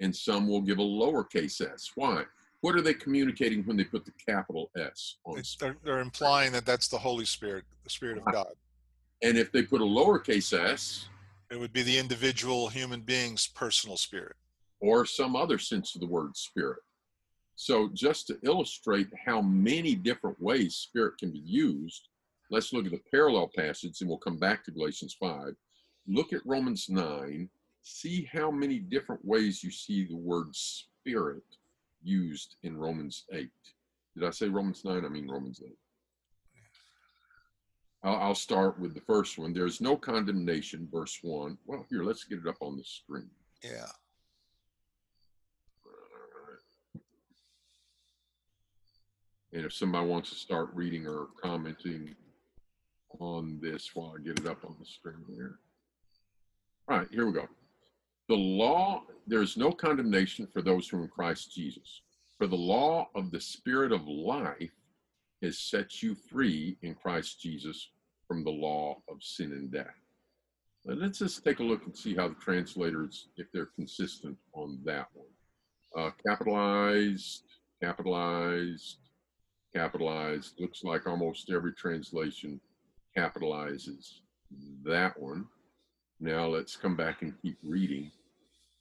[0.00, 1.90] and some will give a lowercase s.
[1.94, 2.24] Why?
[2.60, 5.40] What are they communicating when they put the capital S on?
[5.60, 8.52] They're, they're, implying that that's the Holy Spirit, the Spirit of God.
[9.22, 11.08] And if they put a lowercase s,
[11.50, 14.36] it would be the individual human being's personal spirit.
[14.80, 16.80] Or some other sense of the word spirit.
[17.60, 22.08] So, just to illustrate how many different ways spirit can be used,
[22.50, 25.54] let's look at the parallel passage and we'll come back to Galatians 5
[26.08, 27.48] look at Romans 9,
[27.82, 31.42] see how many different ways you see the word spirit
[32.02, 33.48] used in Romans 8.
[34.16, 35.04] Did I say Romans 9?
[35.04, 35.70] I mean Romans 8.
[38.04, 39.52] I'll, start with the first one.
[39.52, 41.58] There's no condemnation, verse 1.
[41.66, 43.28] Well, here, let's get it up on the screen.
[43.62, 43.90] Yeah.
[49.52, 52.14] And if somebody wants to start reading or commenting
[53.20, 55.58] on this while I get it up on the screen here.
[56.88, 57.48] All right, here we go.
[58.28, 62.02] The law, there is no condemnation for those who are in Christ Jesus.
[62.36, 64.70] For the law of the Spirit of life
[65.42, 67.90] has set you free in Christ Jesus
[68.26, 69.86] from the law of sin and death.
[70.84, 75.08] Let's just take a look and see how the translators, if they're consistent on that
[75.12, 75.26] one.
[75.96, 77.44] Uh, capitalized,
[77.82, 78.98] capitalized,
[79.74, 80.54] capitalized.
[80.58, 82.60] Looks like almost every translation
[83.16, 84.20] capitalizes
[84.84, 85.46] that one.
[86.20, 88.10] Now let's come back and keep reading.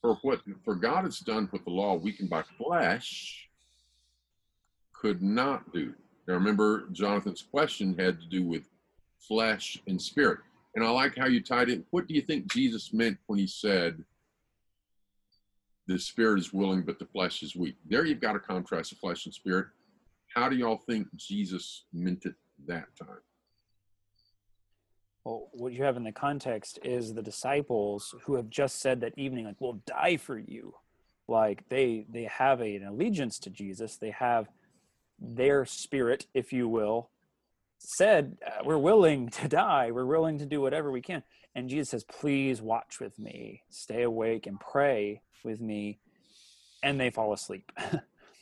[0.02, 3.50] For what for God has done what the law weakened by flesh
[4.94, 5.94] could not do.
[6.28, 8.64] Now remember, Jonathan's question had to do with
[9.20, 10.40] flesh and spirit.
[10.76, 11.84] And I like how you tied it.
[11.92, 14.04] What do you think Jesus meant when he said,
[15.88, 17.76] the spirit is willing, but the flesh is weak?
[17.90, 19.68] There you've got a contrast of flesh and spirit.
[20.38, 22.36] How do y'all think Jesus meant it
[22.68, 23.22] that time?
[25.24, 29.18] Well, what you have in the context is the disciples who have just said that
[29.18, 30.76] evening, like, we'll die for you.
[31.28, 33.98] Like they they have a, an allegiance to Jesus.
[33.98, 34.48] They have
[35.20, 37.10] their spirit, if you will,
[37.80, 39.90] said, uh, We're willing to die.
[39.90, 41.24] We're willing to do whatever we can.
[41.56, 45.98] And Jesus says, Please watch with me, stay awake and pray with me.
[46.84, 47.72] And they fall asleep.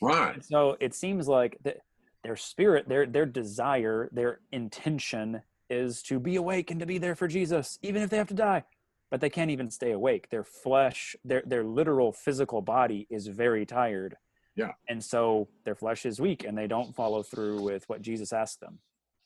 [0.02, 0.44] Right.
[0.44, 1.78] so it seems like that
[2.26, 7.14] their spirit, their their desire, their intention is to be awake and to be there
[7.14, 8.64] for Jesus, even if they have to die.
[9.12, 10.28] But they can't even stay awake.
[10.28, 14.16] Their flesh, their their literal physical body is very tired.
[14.56, 14.72] Yeah.
[14.88, 18.58] And so their flesh is weak and they don't follow through with what Jesus asked
[18.58, 18.80] them.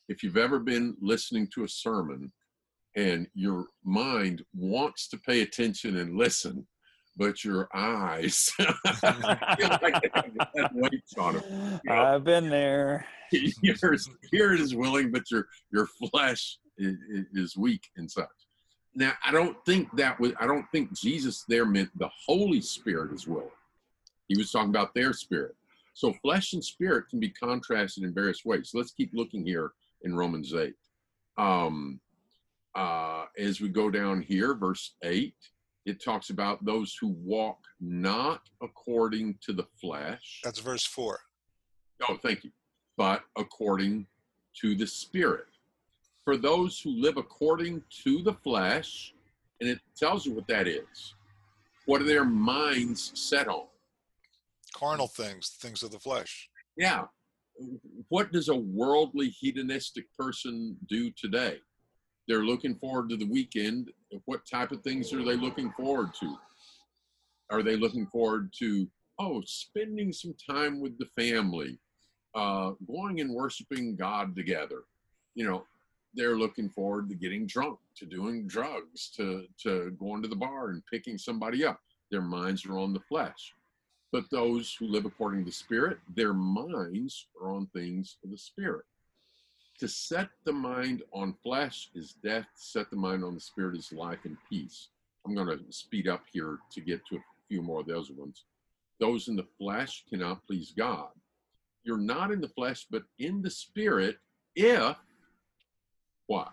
[0.07, 2.31] If you've ever been listening to a sermon
[2.95, 6.67] and your mind wants to pay attention and listen,
[7.21, 8.73] but your eyes feel
[9.79, 10.09] like they
[10.55, 11.79] have weights on them.
[11.83, 12.03] You know?
[12.03, 13.05] I've been there.
[13.61, 16.95] your spirit is willing, but your your flesh is,
[17.33, 18.27] is weak and such.
[18.95, 20.31] Now, I don't think that was.
[20.39, 23.49] I don't think Jesus there meant the Holy Spirit is willing.
[24.27, 25.55] He was talking about their spirit.
[25.93, 28.71] So flesh and spirit can be contrasted in various ways.
[28.71, 30.73] So let's keep looking here in Romans eight.
[31.37, 31.99] Um,
[32.73, 35.35] uh, as we go down here, verse eight,
[35.85, 40.41] it talks about those who walk not according to the flesh.
[40.43, 41.19] That's verse four.
[42.07, 42.51] Oh, thank you.
[42.97, 44.07] But according
[44.61, 45.45] to the Spirit.
[46.23, 49.13] For those who live according to the flesh,
[49.59, 51.15] and it tells you what that is.
[51.85, 53.65] What are their minds set on?
[54.73, 56.49] Carnal things, things of the flesh.
[56.77, 57.05] Yeah.
[58.09, 61.59] What does a worldly hedonistic person do today?
[62.31, 63.91] They're looking forward to the weekend.
[64.23, 66.37] What type of things are they looking forward to?
[67.49, 68.87] Are they looking forward to,
[69.19, 71.77] oh, spending some time with the family,
[72.33, 74.83] uh, going and worshiping God together?
[75.35, 75.65] You know,
[76.13, 80.69] they're looking forward to getting drunk, to doing drugs, to, to going to the bar
[80.69, 81.81] and picking somebody up.
[82.11, 83.53] Their minds are on the flesh.
[84.13, 88.37] But those who live according to the Spirit, their minds are on things of the
[88.37, 88.85] Spirit.
[89.79, 93.75] To set the mind on flesh is death, to set the mind on the Spirit
[93.75, 94.89] is life and peace.
[95.25, 98.45] I'm going to speed up here to get to a few more of those ones.
[98.99, 101.09] Those in the flesh cannot please God.
[101.83, 104.17] You're not in the flesh, but in the Spirit
[104.55, 104.95] if
[106.27, 106.51] what?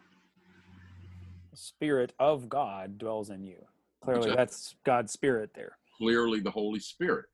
[1.50, 3.64] The spirit of God dwells in you.
[4.02, 4.36] Clearly, Exactly.
[4.36, 5.76] that's God's spirit there.
[5.98, 7.26] Clearly, the Holy Spirit.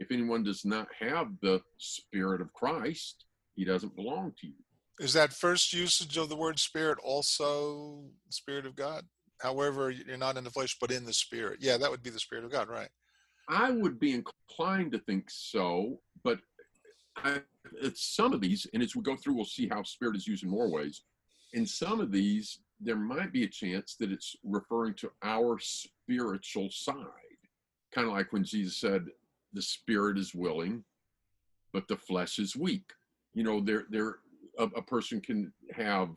[0.00, 4.63] If anyone does not have the Spirit of Christ, he doesn't belong to you.
[5.00, 9.04] Is that first usage of the word spirit also spirit of God?
[9.40, 11.58] However, you're not in the flesh, but in the spirit.
[11.60, 12.88] Yeah, that would be the spirit of God, right?
[13.48, 16.38] I would be inclined to think so, but
[17.16, 17.40] I,
[17.94, 20.50] some of these, and as we go through, we'll see how spirit is used in
[20.50, 21.02] more ways.
[21.52, 26.70] In some of these, there might be a chance that it's referring to our spiritual
[26.70, 26.96] side,
[27.94, 29.06] kind of like when Jesus said,
[29.52, 30.84] "The spirit is willing,
[31.72, 32.92] but the flesh is weak."
[33.34, 34.20] You know, there, there,
[34.58, 36.10] a, a person can have.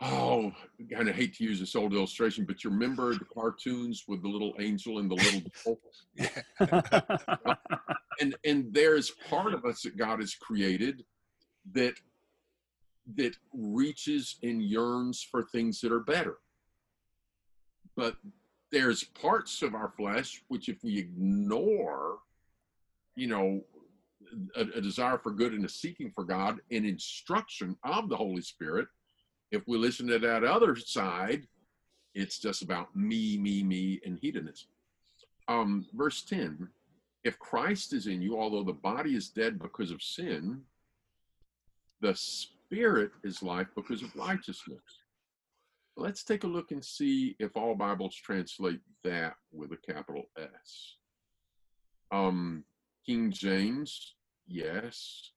[0.00, 0.52] Oh,
[0.92, 4.28] kind of hate to use this old illustration, but you remember the cartoons with the
[4.28, 5.78] little angel and the little
[6.60, 7.56] devil?
[8.20, 11.04] and and there's part of us that God has created
[11.72, 11.94] that
[13.16, 16.38] that reaches and yearns for things that are better.
[17.96, 18.16] But
[18.70, 22.18] there's parts of our flesh which, if we ignore,
[23.16, 23.62] you know,
[24.56, 28.42] a, a desire for good and a seeking for God and instruction of the Holy
[28.42, 28.88] Spirit,
[29.50, 31.46] if we listen to that other side,
[32.14, 34.68] it's just about me, me, me, and hedonism.
[35.48, 36.68] Um, verse 10
[37.24, 40.62] if Christ is in you, although the body is dead because of sin,
[42.00, 44.80] the spirit is life because of righteousness.
[45.96, 50.94] Let's take a look and see if all Bibles translate that with a capital S.
[52.12, 52.64] Um,
[53.04, 54.14] King James,
[54.48, 55.30] yes.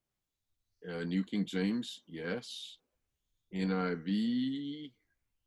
[0.89, 2.77] Uh, New King James, yes.
[3.53, 4.91] NIV,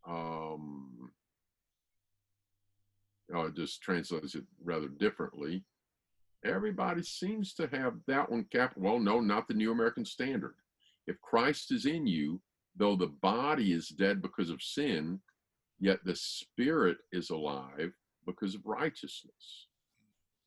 [0.06, 1.10] um,
[3.28, 5.64] it just translates it rather differently.
[6.44, 8.82] Everybody seems to have that one capital.
[8.82, 10.54] Well, no, not the New American Standard.
[11.06, 12.40] If Christ is in you,
[12.76, 15.20] though the body is dead because of sin,
[15.80, 17.92] yet the spirit is alive
[18.26, 19.68] because of righteousness.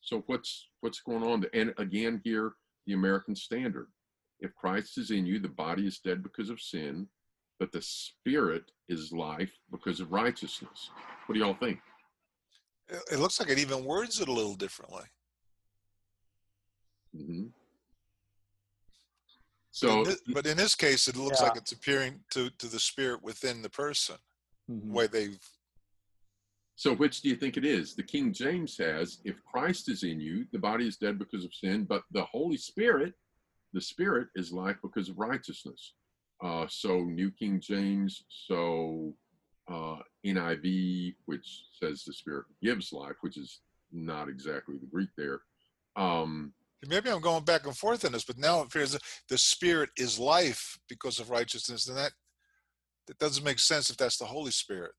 [0.02, 1.46] So what's what's going on?
[1.54, 2.54] And again, here
[2.88, 3.88] the American standard:
[4.40, 7.08] if Christ is in you, the body is dead because of sin,
[7.60, 10.90] but the spirit is life because of righteousness.
[11.26, 11.80] What do y'all think?
[12.88, 15.04] It, it looks like it even words it a little differently.
[17.16, 17.52] hmm But
[19.72, 21.48] So in thi- but in this case, it looks Yeah.
[21.48, 24.16] like it's appearing to to the spirit within the person.
[24.70, 24.88] Mhm.
[24.88, 25.40] The way they've
[26.78, 27.96] So, which do you think it is?
[27.96, 31.52] The King James has, if Christ is in you, the body is dead because of
[31.52, 33.14] sin, but the Holy Spirit,
[33.74, 35.94] the Spirit is life because of righteousness.
[36.44, 39.12] Uh, so, New King James, so
[39.68, 43.62] uh, NIV, which says the Spirit gives life, which is
[43.92, 45.42] not exactly the Greek there.
[45.96, 46.54] Um,
[46.88, 48.96] maybe I'm going back and forth on this, but now it appears
[49.30, 52.12] the spirit is life because of righteousness, and that
[53.08, 54.92] that doesn't make sense if that's the Holy Spirit.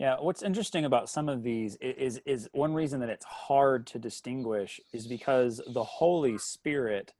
[0.00, 3.98] Yeah, what's interesting about some of these is is one reason that it's hard to
[3.98, 7.12] distinguish is because the Holy Spirit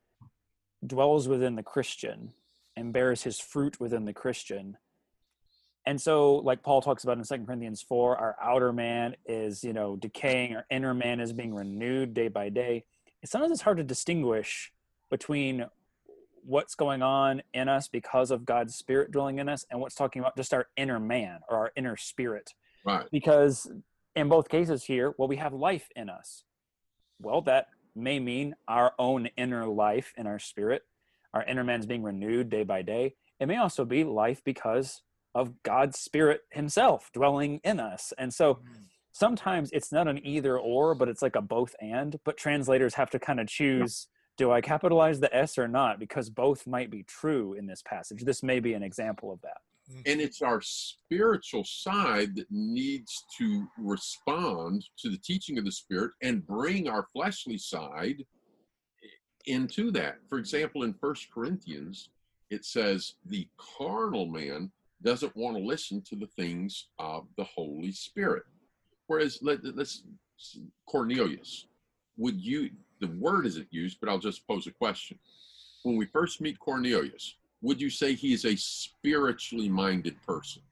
[0.87, 2.33] dwells within the Christian
[2.75, 4.79] and bears his fruit within the Christian.
[5.85, 9.75] And so like Paul talks about in 2 Corinthians 4, our outer man is, you
[9.75, 12.85] know, decaying, our inner man is being renewed day by day.
[13.27, 14.73] Sometimes it's hard to distinguish
[15.11, 15.67] between
[16.47, 20.21] what's going on in us because of God's spirit dwelling in us and what's talking
[20.21, 23.07] about just our inner man or our inner spirit right.
[23.11, 23.71] because
[24.17, 26.45] in both cases here well we have life in us.
[27.21, 30.83] Well that may mean our own inner life in our spirit
[31.35, 33.15] our inner man's being renewed day by day.
[33.39, 35.03] It may also be life because
[35.35, 38.13] of god's spirit himself dwelling in us.
[38.19, 38.61] And so mm.
[39.13, 43.11] sometimes it's not an either or but it's like a both and but translators have
[43.11, 45.99] to kind of choose do i capitalize the s or not?
[45.99, 48.25] Because both might be true in this passage.
[48.25, 49.59] This may be an example of that
[49.93, 50.03] Mm.
[50.07, 56.13] And it's our spiritual side that needs to respond to the teaching of the Spirit
[56.23, 58.25] and bring our fleshly side
[59.47, 60.17] into that.
[60.29, 62.11] For example, in First Corinthians,
[62.51, 64.71] it says the carnal man
[65.03, 68.43] doesn't want to listen to the things of the Holy Spirit.
[69.07, 70.05] Whereas, let, let's
[70.87, 71.67] Cornelius,
[72.17, 72.71] would you?
[73.01, 75.19] The word isn't used, but I'll just pose a question.
[75.83, 80.63] When we first meet Cornelius, would you say he is a spiritually minded person?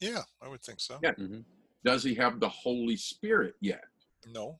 [0.00, 0.98] Yeah, I would think so.
[1.02, 1.12] Yeah.
[1.12, 1.44] Mhm.
[1.84, 3.84] Does he have the Holy Spirit yet?
[4.26, 4.58] No.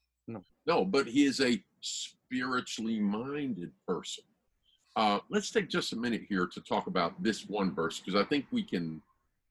[0.64, 4.22] No, but he is a spiritually minded person.
[4.94, 8.24] Uh, let's take just a minute here to talk about this one verse because I
[8.28, 9.02] think we can,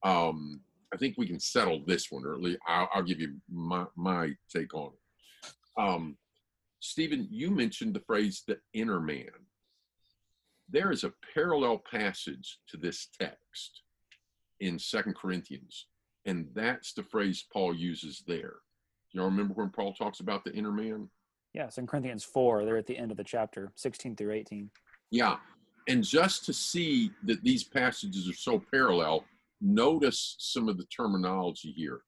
[0.04, 0.62] um,
[0.94, 3.86] I think we can settle this one, or at least I'll, I'll give you my,
[3.98, 5.54] my take on it.
[5.78, 6.18] Um,
[6.80, 9.30] Stephen, you mentioned the phrase "the inner man."
[10.72, 13.82] There is a parallel passage to this text
[14.60, 15.88] in Second Corinthians,
[16.26, 18.56] and that's the phrase Paul uses there.
[19.12, 21.10] Y'all remember when Paul talks about the inner man?
[21.54, 24.70] yes in corinthians 4 there at the end of the chapter 16 through 18
[25.10, 25.38] Yeah.
[25.88, 29.26] And just to see that these passages are so parallel,
[29.60, 32.02] notice some of the terminology here.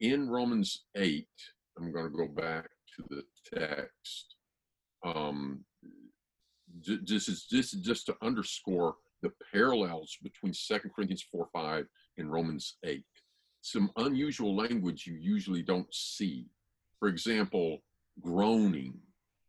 [0.00, 1.26] In Romans 8,
[1.76, 4.36] I'm going to go back to the text.
[5.04, 5.64] Um,
[6.84, 11.86] this is this is just to underscore the parallels between Second Corinthians 4 5
[12.18, 13.02] and Romans 8.
[13.60, 16.46] Some unusual language you usually don't see.
[17.00, 17.78] For example,
[18.20, 18.94] groaning.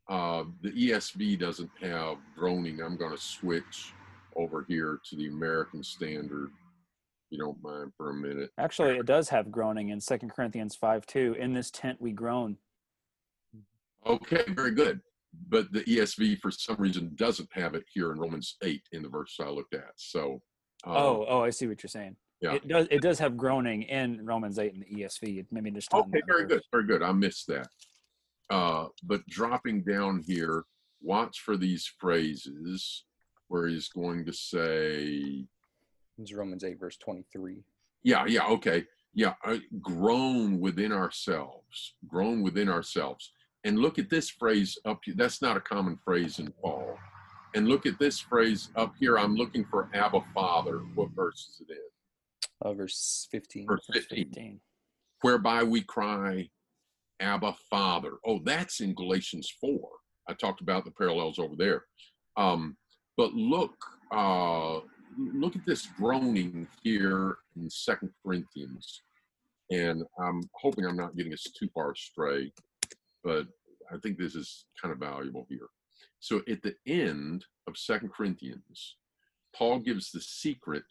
[0.10, 2.82] Uh, the ESV doesn't have groaning.
[2.82, 3.94] I'm going to switch
[4.36, 6.50] over here to the American Standard.
[6.50, 8.50] If you don't mind for a minute.
[8.58, 11.36] Actually, it does have groaning in 2 Corinthians 5 2.
[11.40, 12.58] In this tent we groan.
[14.06, 15.02] Okay, very good.
[15.48, 19.10] But the ESV, for some reason, doesn't have it here in Romans 8 in the
[19.10, 19.92] verse I looked at.
[19.96, 20.42] So,
[20.86, 22.16] uh, oh, oh, I see what you're saying.
[22.42, 22.54] Yeah.
[22.54, 25.40] It does it does have groaning in Romans 8 in the ESV.
[25.40, 26.52] It Maybe just not in okay, very verse.
[26.52, 27.04] good, very good.
[27.04, 27.68] I missed that.
[28.50, 30.64] Uh, but dropping down here,
[31.02, 33.06] watch for these phrases
[33.50, 35.46] where he's going to say,
[36.18, 37.64] It's Romans 8, verse 23.
[38.04, 38.86] Yeah, yeah, okay.
[39.14, 43.32] Yeah, uh, groan within ourselves, groan within ourselves.
[43.64, 45.16] And look at this phrase up here.
[45.18, 46.98] That's not a common phrase in Paul.
[47.56, 49.18] And look at this phrase up here.
[49.18, 50.80] I'm looking for Abba Father.
[50.96, 52.70] What verse is it in?
[52.70, 53.68] Uh, verse 15.
[53.68, 54.26] Verse Verse 15.
[54.26, 54.60] 15.
[55.22, 56.50] Whereby we cry,
[57.20, 58.14] Abba Father.
[58.26, 59.80] Oh, that's in Galatians 4.
[60.30, 61.84] I talked about the parallels over there.
[62.38, 62.78] Um,
[63.18, 63.76] but look,
[64.12, 64.80] uh,
[65.18, 69.02] look at this groaning here in Second Corinthians.
[69.72, 72.52] And I'm hoping I'm not getting us too far astray,
[73.24, 73.48] but
[73.92, 75.68] I think this is kind of valuable here.
[76.20, 78.96] So at the end of Second Corinthians,
[79.56, 80.84] Paul gives the secret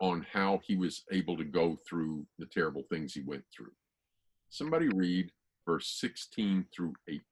[0.00, 3.72] on how he was able to go through the terrible things he went through.
[4.50, 5.30] Somebody read
[5.66, 7.22] verse 16 through 18.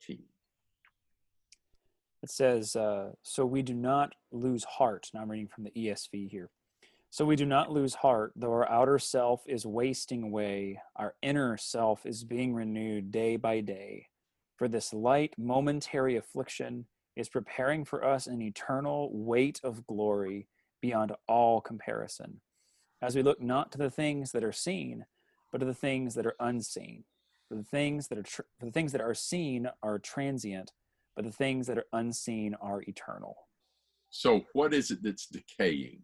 [2.23, 5.11] It says, uh, So we do not lose heart.
[5.13, 6.51] Now I'm reading from the ESV here.
[7.11, 11.59] So we do not lose heart, though our outer self is wasting away, our inner
[11.59, 14.07] self is being renewed day by day.
[14.57, 16.87] For this light, momentary affliction
[17.17, 20.49] is preparing for us an eternal weight of glory
[20.81, 22.41] beyond all comparison,
[23.01, 25.05] as we look not to the things that are seen,
[25.51, 27.05] but to the things that are unseen.
[27.49, 30.73] For the things that are tr- for the things that are seen are transient,
[31.15, 33.37] but the things that are unseen are eternal.
[34.11, 36.01] So, what is it that's decaying?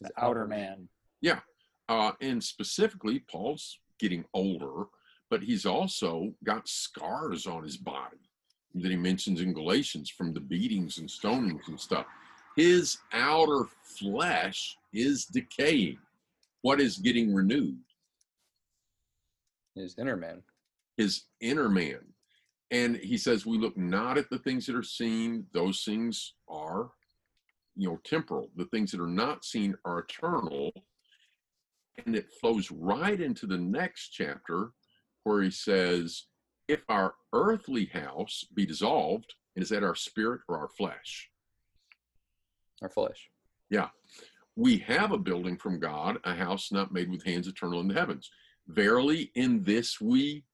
[0.00, 0.88] The outer man.
[1.20, 1.40] Yeah.
[1.88, 4.84] Uh, and specifically, Paul's getting older,
[5.30, 8.18] but he's also got scars on his body
[8.74, 12.06] that he mentions in Galatians from the beatings and stonings and stuff.
[12.56, 15.98] His outer flesh is decaying.
[16.62, 17.78] What is getting renewed?
[19.74, 20.42] His inner man.
[20.96, 22.00] His inner man.
[22.70, 26.90] And he says, We look not at the things that are seen, those things are,
[27.76, 28.50] you know, temporal.
[28.56, 30.72] The things that are not seen are eternal.
[32.04, 34.72] And it flows right into the next chapter
[35.28, 36.24] where he says,
[36.66, 41.30] If our earthly house be dissolved, is that our spirit or our flesh?
[42.82, 43.28] Our flesh.
[43.70, 43.88] Yeah.
[44.56, 47.94] We have a building from God, a house not made with hands eternal in the
[47.94, 48.30] heavens.
[48.68, 50.44] Verily, in this we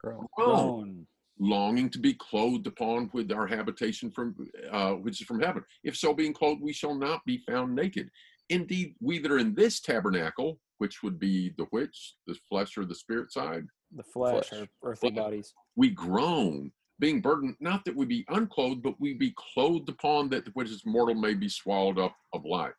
[0.00, 0.26] Grow.
[0.36, 1.06] groan,
[1.38, 4.34] longing to be clothed upon with our habitation from
[4.70, 5.64] uh, which is from heaven.
[5.82, 8.10] If so, being clothed, we shall not be found naked.
[8.48, 12.84] Indeed, we that are in this tabernacle, which would be the which, the flesh or
[12.84, 13.64] the spirit side,
[13.94, 14.60] The flesh, Flesh.
[14.62, 15.24] our earthly Flesh.
[15.24, 15.54] bodies.
[15.76, 20.48] we groan, being burdened, not that we be unclothed, but we be clothed upon that
[20.56, 22.74] which is mortal may be swallowed up of life.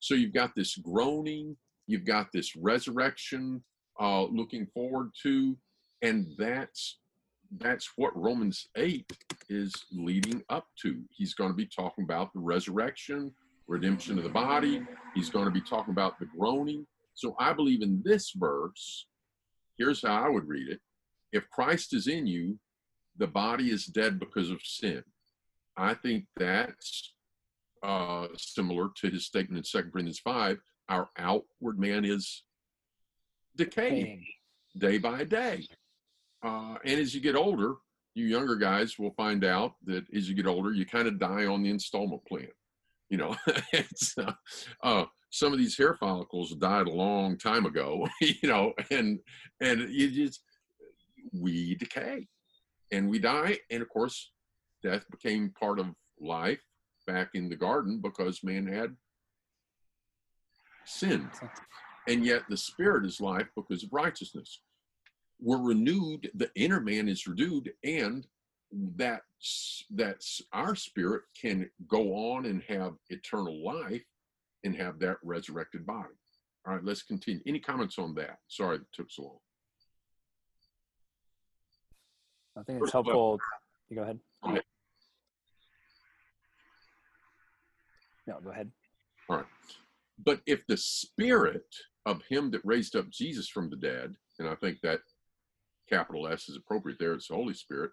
[0.00, 3.64] So you've got this groaning, you've got this resurrection
[3.98, 5.56] uh, looking forward to,
[6.02, 6.98] and that's
[7.58, 9.10] that's what Romans 8
[9.48, 11.00] is leading up to.
[11.10, 13.32] He's going to be talking about the resurrection,
[13.66, 14.82] redemption of the body.
[15.14, 16.84] He's going to be talking about the groaning.
[17.16, 19.06] So I believe in this verse,
[19.78, 20.80] here's how I would read it.
[21.32, 22.58] If Christ is in you,
[23.16, 25.02] the body is dead because of sin.
[25.76, 27.14] I think that's
[27.82, 30.58] uh, similar to his statement in 2 Corinthians 5.
[30.90, 32.42] Our outward man is
[33.56, 34.24] decaying
[34.76, 35.66] day by day.
[36.44, 37.76] Uh, and as you get older,
[38.14, 41.46] you younger guys will find out that as you get older, you kind of die
[41.46, 42.48] on the installment plan.
[43.08, 43.36] You know,
[43.72, 44.32] it's, uh,
[44.82, 45.04] uh,
[45.36, 48.08] some of these hair follicles died a long time ago.
[48.20, 49.20] You know, and
[49.60, 50.42] and you just
[51.32, 52.26] we decay,
[52.90, 54.30] and we die, and of course,
[54.82, 55.86] death became part of
[56.20, 56.62] life
[57.06, 58.96] back in the garden because man had
[60.84, 61.30] sinned,
[62.08, 64.60] and yet the spirit is life because of righteousness.
[65.40, 68.26] We're renewed the inner man is renewed and
[68.96, 69.22] that
[69.90, 74.02] that's our spirit can go on and have eternal life
[74.66, 76.14] and have that resurrected body
[76.66, 79.38] all right let's continue any comments on that sorry it took so long
[82.58, 83.38] I think it's First helpful.
[83.90, 84.18] You go ahead.
[84.42, 84.62] Go ahead.
[88.26, 88.70] No, go ahead.
[89.28, 89.46] all right
[90.24, 91.66] but if the spirit
[92.06, 95.00] of him that raised up jesus from the dead and i think that
[95.88, 97.90] capital s is appropriate there it's the holy spirit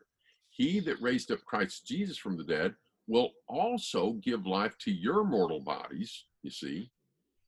[0.50, 2.74] he that raised up christ jesus from the dead
[3.08, 6.92] will also give life to your mortal bodies you see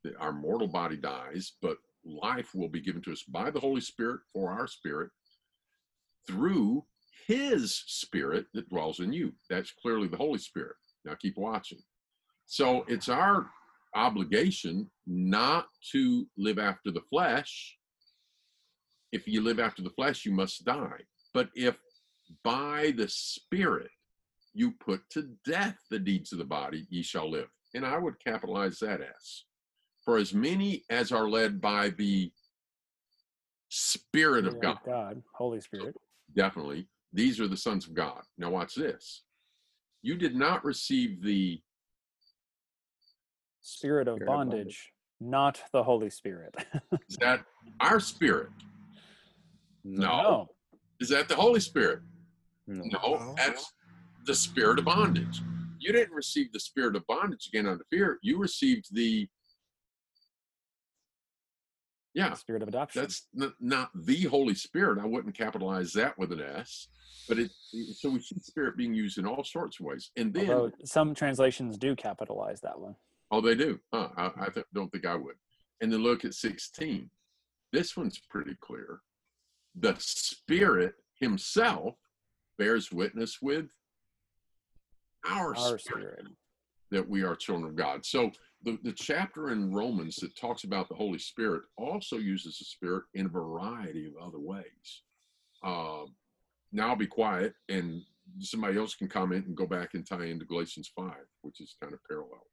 [0.03, 3.81] that our mortal body dies but life will be given to us by the holy
[3.81, 5.09] spirit for our spirit
[6.27, 6.83] through
[7.27, 10.75] his spirit that dwells in you that's clearly the holy spirit
[11.05, 11.79] now keep watching
[12.45, 13.47] so it's our
[13.95, 17.77] obligation not to live after the flesh.
[19.11, 21.01] If you live after the flesh, you must die.
[21.33, 21.77] But if
[22.43, 23.89] by the Spirit
[24.53, 27.49] you put to death the deeds of the body, ye shall live.
[27.75, 29.43] And I would capitalize that as
[30.03, 32.31] for as many as are led by the
[33.69, 35.93] Spirit of God, God, Holy Spirit.
[36.35, 38.21] definitely, these are the sons of God.
[38.37, 39.23] Now, watch this.
[40.01, 41.61] You did not receive the
[43.61, 44.91] Spirit of Spirit of bondage, bondage.
[45.19, 46.55] not the Holy Spirit.
[47.09, 47.43] is that
[47.81, 48.49] our spirit.
[49.83, 50.07] No.
[50.07, 50.47] no.
[51.01, 51.99] Is that the Holy Spirit?
[52.67, 52.83] No.
[52.93, 53.33] No, No.
[53.35, 53.73] that's
[54.25, 55.41] the spirit of bondage.
[55.85, 58.17] You didn't receive the spirit of bondage again under fear.
[58.23, 59.29] You received the
[62.15, 62.29] yeah.
[62.29, 63.01] The Spirit of adoption.
[63.01, 64.97] That's n- not the Holy Spirit.
[64.99, 66.87] I wouldn't capitalize that with an S,
[67.29, 67.51] but it.
[67.97, 70.09] So we see spirit being used in all sorts of ways.
[70.17, 72.95] And then Although some translations do capitalize that one.
[73.29, 73.79] Oh, they do.
[73.93, 75.35] Huh, I, I th- don't think I would.
[75.81, 77.11] And then look at 16.
[77.73, 79.01] This one's pretty clear.
[79.75, 81.95] The Spirit Himself
[82.57, 83.65] bears witness with
[85.29, 86.25] our, Our spirit, spirit.
[86.91, 88.05] that we are children of God.
[88.05, 88.31] So
[88.63, 93.03] the, the chapter in Romans that talks about the Holy Spirit also uses the Spirit
[93.13, 95.03] in a variety of other ways.
[95.63, 96.15] Um,
[96.71, 98.01] now I'll be quiet and
[98.39, 101.11] somebody else can comment and go back and tie into Galatians 5,
[101.41, 102.45] which is kind of parallel.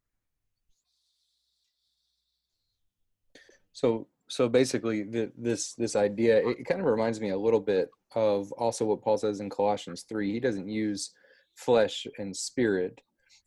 [3.72, 7.60] So so basically, the, this this idea it, it kind of reminds me a little
[7.60, 10.32] bit of also what Paul says in Colossians three.
[10.32, 11.12] He doesn't use
[11.56, 13.00] flesh and spirit,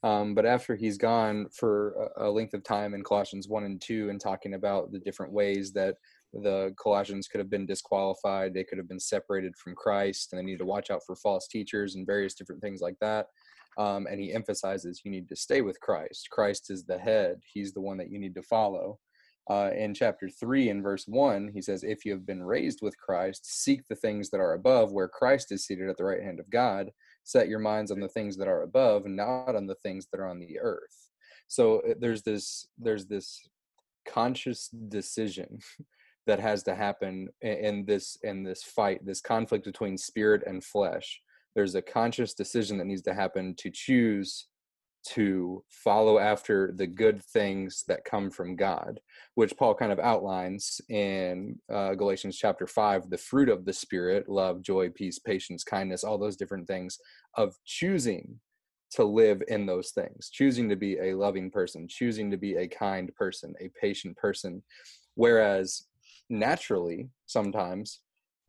[0.04, 4.10] um, but after he's gone for a, length of time in Colossians one and two,
[4.10, 5.96] and talking about the different ways that
[6.34, 10.46] the Colossians could have been disqualified, they could have been separated from Christ, and they
[10.46, 13.28] need to watch out for false teachers and various different things like that.
[13.78, 16.30] Um, and he emphasizes you need to stay with Christ.
[16.32, 19.00] Christ is the head; he's the one that you need to follow
[19.50, 22.98] uh, in chapter 3 in verse 1 he says if you have been raised with
[22.98, 26.40] christ seek the things that are above where christ is seated at the right hand
[26.40, 26.90] of god
[27.26, 30.30] set your minds on the things that are above not on the things that are
[30.30, 31.10] on the earth.
[31.48, 33.48] So uh, there's this there's this
[34.08, 35.60] conscious decision
[36.28, 41.22] that has to happen in this in this fight this conflict between spirit and flesh.
[41.56, 44.48] There's a conscious decision that needs to happen to choose
[45.14, 49.00] to follow after the good things that come from God,
[49.36, 54.28] which Paul kind of outlines in uh, Galatians chapter 5 the fruit of the Spirit,
[54.28, 56.98] love, joy, peace, patience, kindness, all those different things
[57.36, 58.40] of choosing
[58.92, 62.68] to live in those things, choosing to be a loving person, choosing to be a
[62.68, 64.64] kind person, a patient person.
[65.16, 65.86] Whereas
[66.30, 68.00] naturally, sometimes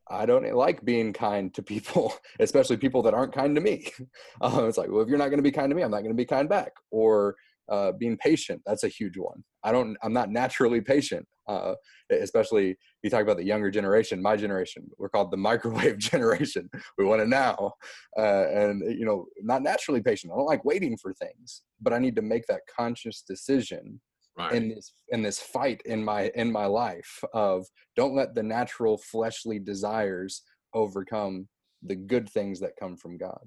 [0.08, 3.86] I don't like being kind to people, especially people that aren't kind to me.
[4.40, 6.00] Uh, it's like, well, if you're not going to be kind to me, I'm not
[6.02, 6.72] going to be kind back.
[6.90, 7.36] Or
[7.70, 9.42] uh, being patient, that's a huge one.
[9.64, 11.26] I don't, I'm not naturally patient.
[11.48, 11.74] Uh,
[12.10, 16.68] especially if you talk about the younger generation, my generation, we're called the microwave generation.
[16.98, 17.72] We want it now.
[18.18, 20.32] Uh, and, you know, not naturally patient.
[20.32, 24.00] I don't like waiting for things, but I need to make that conscious decision
[24.38, 24.52] Right.
[24.52, 27.64] in this in this fight in my in my life of
[27.96, 30.42] don't let the natural fleshly desires
[30.74, 31.48] overcome
[31.82, 33.40] the good things that come from God.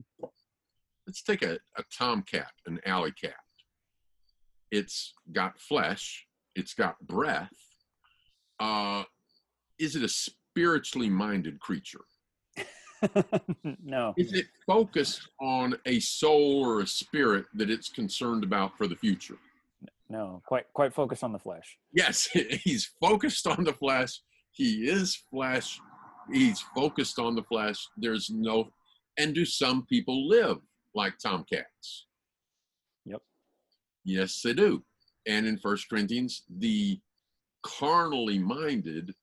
[1.05, 3.35] Let's take a, a tomcat, an alley cat.
[4.71, 6.25] It's got flesh,
[6.55, 7.49] it's got breath.
[8.59, 9.03] Uh,
[9.79, 12.05] is it a spiritually minded creature?
[13.83, 14.13] no.
[14.17, 18.95] Is it focused on a soul or a spirit that it's concerned about for the
[18.95, 19.37] future?
[20.09, 21.77] No, quite quite focused on the flesh.
[21.93, 22.25] Yes,
[22.63, 24.21] he's focused on the flesh.
[24.51, 25.79] He is flesh.
[26.31, 27.87] He's focused on the flesh.
[27.97, 28.69] There's no,
[29.17, 30.57] and do some people live
[30.95, 32.07] like tomcats?
[33.05, 33.21] Yep.
[34.03, 34.83] Yes, they do.
[35.27, 36.99] And in First Corinthians, the
[37.63, 39.13] carnally minded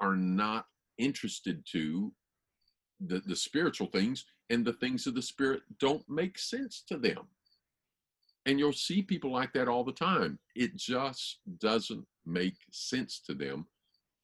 [0.00, 0.66] are not
[0.98, 2.12] interested to
[3.00, 7.28] the, the spiritual things, and the things of the spirit don't make sense to them.
[8.50, 10.36] And you'll see people like that all the time.
[10.56, 13.66] It just doesn't make sense to them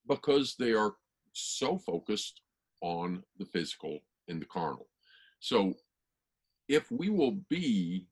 [0.09, 0.95] because they are
[1.33, 2.41] so focused
[2.83, 4.89] on the physical and the carnal.
[5.39, 5.75] So
[6.69, 8.09] if we will be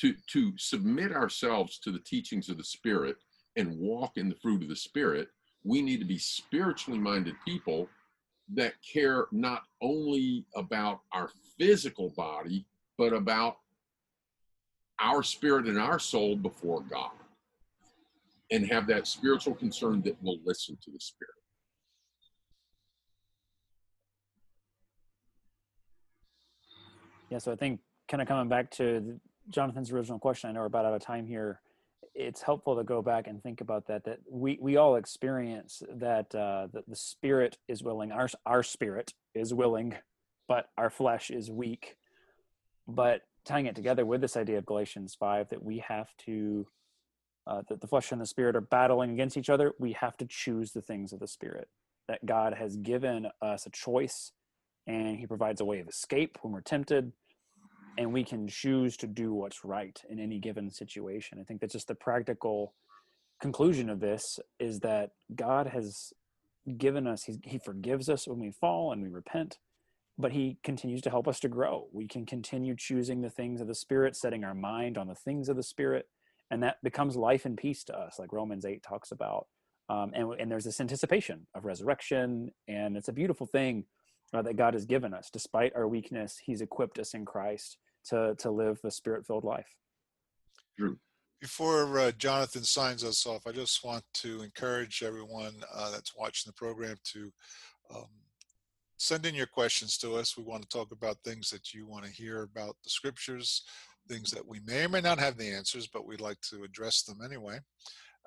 [0.00, 3.16] to to submit ourselves to the teachings of the spirit
[3.56, 5.30] and walk in the fruit of the spirit,
[5.64, 7.88] we need to be spiritually minded people
[8.54, 12.64] that care not only about our physical body,
[12.96, 13.56] but about
[15.00, 17.10] our spirit and our soul before God
[18.50, 21.34] and have that spiritual concern that will listen to the spirit.
[27.30, 29.20] Yeah, so I think kind of coming back to
[29.50, 31.60] Jonathan's original question, I know we're about out of time here.
[32.14, 34.04] It's helpful to go back and think about that.
[34.04, 39.12] That we we all experience that uh, that the spirit is willing, our our spirit
[39.34, 39.94] is willing,
[40.48, 41.96] but our flesh is weak.
[42.88, 46.66] But tying it together with this idea of Galatians five, that we have to
[47.46, 49.72] uh, that the flesh and the spirit are battling against each other.
[49.78, 51.68] We have to choose the things of the spirit.
[52.06, 54.32] That God has given us a choice
[54.88, 57.12] and he provides a way of escape when we're tempted
[57.98, 61.74] and we can choose to do what's right in any given situation i think that's
[61.74, 62.74] just the practical
[63.40, 66.12] conclusion of this is that god has
[66.78, 69.58] given us he forgives us when we fall and we repent
[70.18, 73.66] but he continues to help us to grow we can continue choosing the things of
[73.66, 76.06] the spirit setting our mind on the things of the spirit
[76.50, 79.46] and that becomes life and peace to us like romans 8 talks about
[79.90, 83.84] um, and, and there's this anticipation of resurrection and it's a beautiful thing
[84.32, 85.30] uh, that God has given us.
[85.32, 89.74] Despite our weakness, He's equipped us in Christ to to live a spirit filled life.
[90.76, 90.98] Drew.
[91.40, 96.50] Before uh, Jonathan signs us off, I just want to encourage everyone uh, that's watching
[96.50, 97.32] the program to
[97.94, 98.08] um,
[98.98, 100.36] send in your questions to us.
[100.36, 103.62] We want to talk about things that you want to hear about the scriptures,
[104.08, 107.02] things that we may or may not have the answers, but we'd like to address
[107.02, 107.60] them anyway.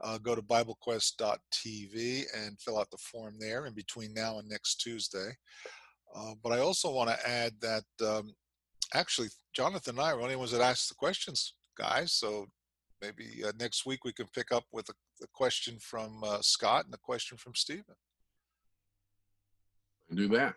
[0.01, 4.77] Uh, go to BibleQuest.tv and fill out the form there in between now and next
[4.77, 5.29] Tuesday.
[6.15, 8.33] Uh, but I also want to add that um,
[8.93, 12.13] actually, Jonathan and I are the only ones that asked the questions, guys.
[12.13, 12.47] So
[13.01, 14.93] maybe uh, next week we can pick up with a,
[15.23, 17.95] a question from uh, Scott and a question from Stephen.
[20.13, 20.55] Do that.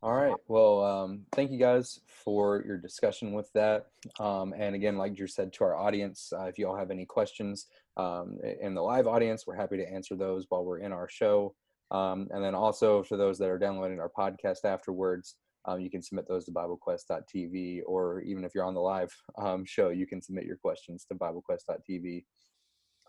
[0.00, 0.34] All right.
[0.46, 3.86] Well, um, thank you guys for your discussion with that.
[4.20, 7.04] Um, and again, like Drew said to our audience, uh, if you all have any
[7.04, 11.08] questions um, in the live audience, we're happy to answer those while we're in our
[11.08, 11.54] show.
[11.90, 15.34] Um, and then also for those that are downloading our podcast afterwards,
[15.64, 19.64] um, you can submit those to BibleQuest.tv, or even if you're on the live um,
[19.64, 22.24] show, you can submit your questions to BibleQuest.tv,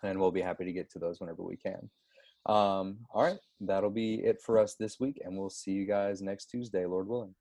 [0.03, 1.89] and we'll be happy to get to those whenever we can.
[2.45, 6.21] Um, all right, that'll be it for us this week, and we'll see you guys
[6.21, 7.35] next Tuesday, Lord willing.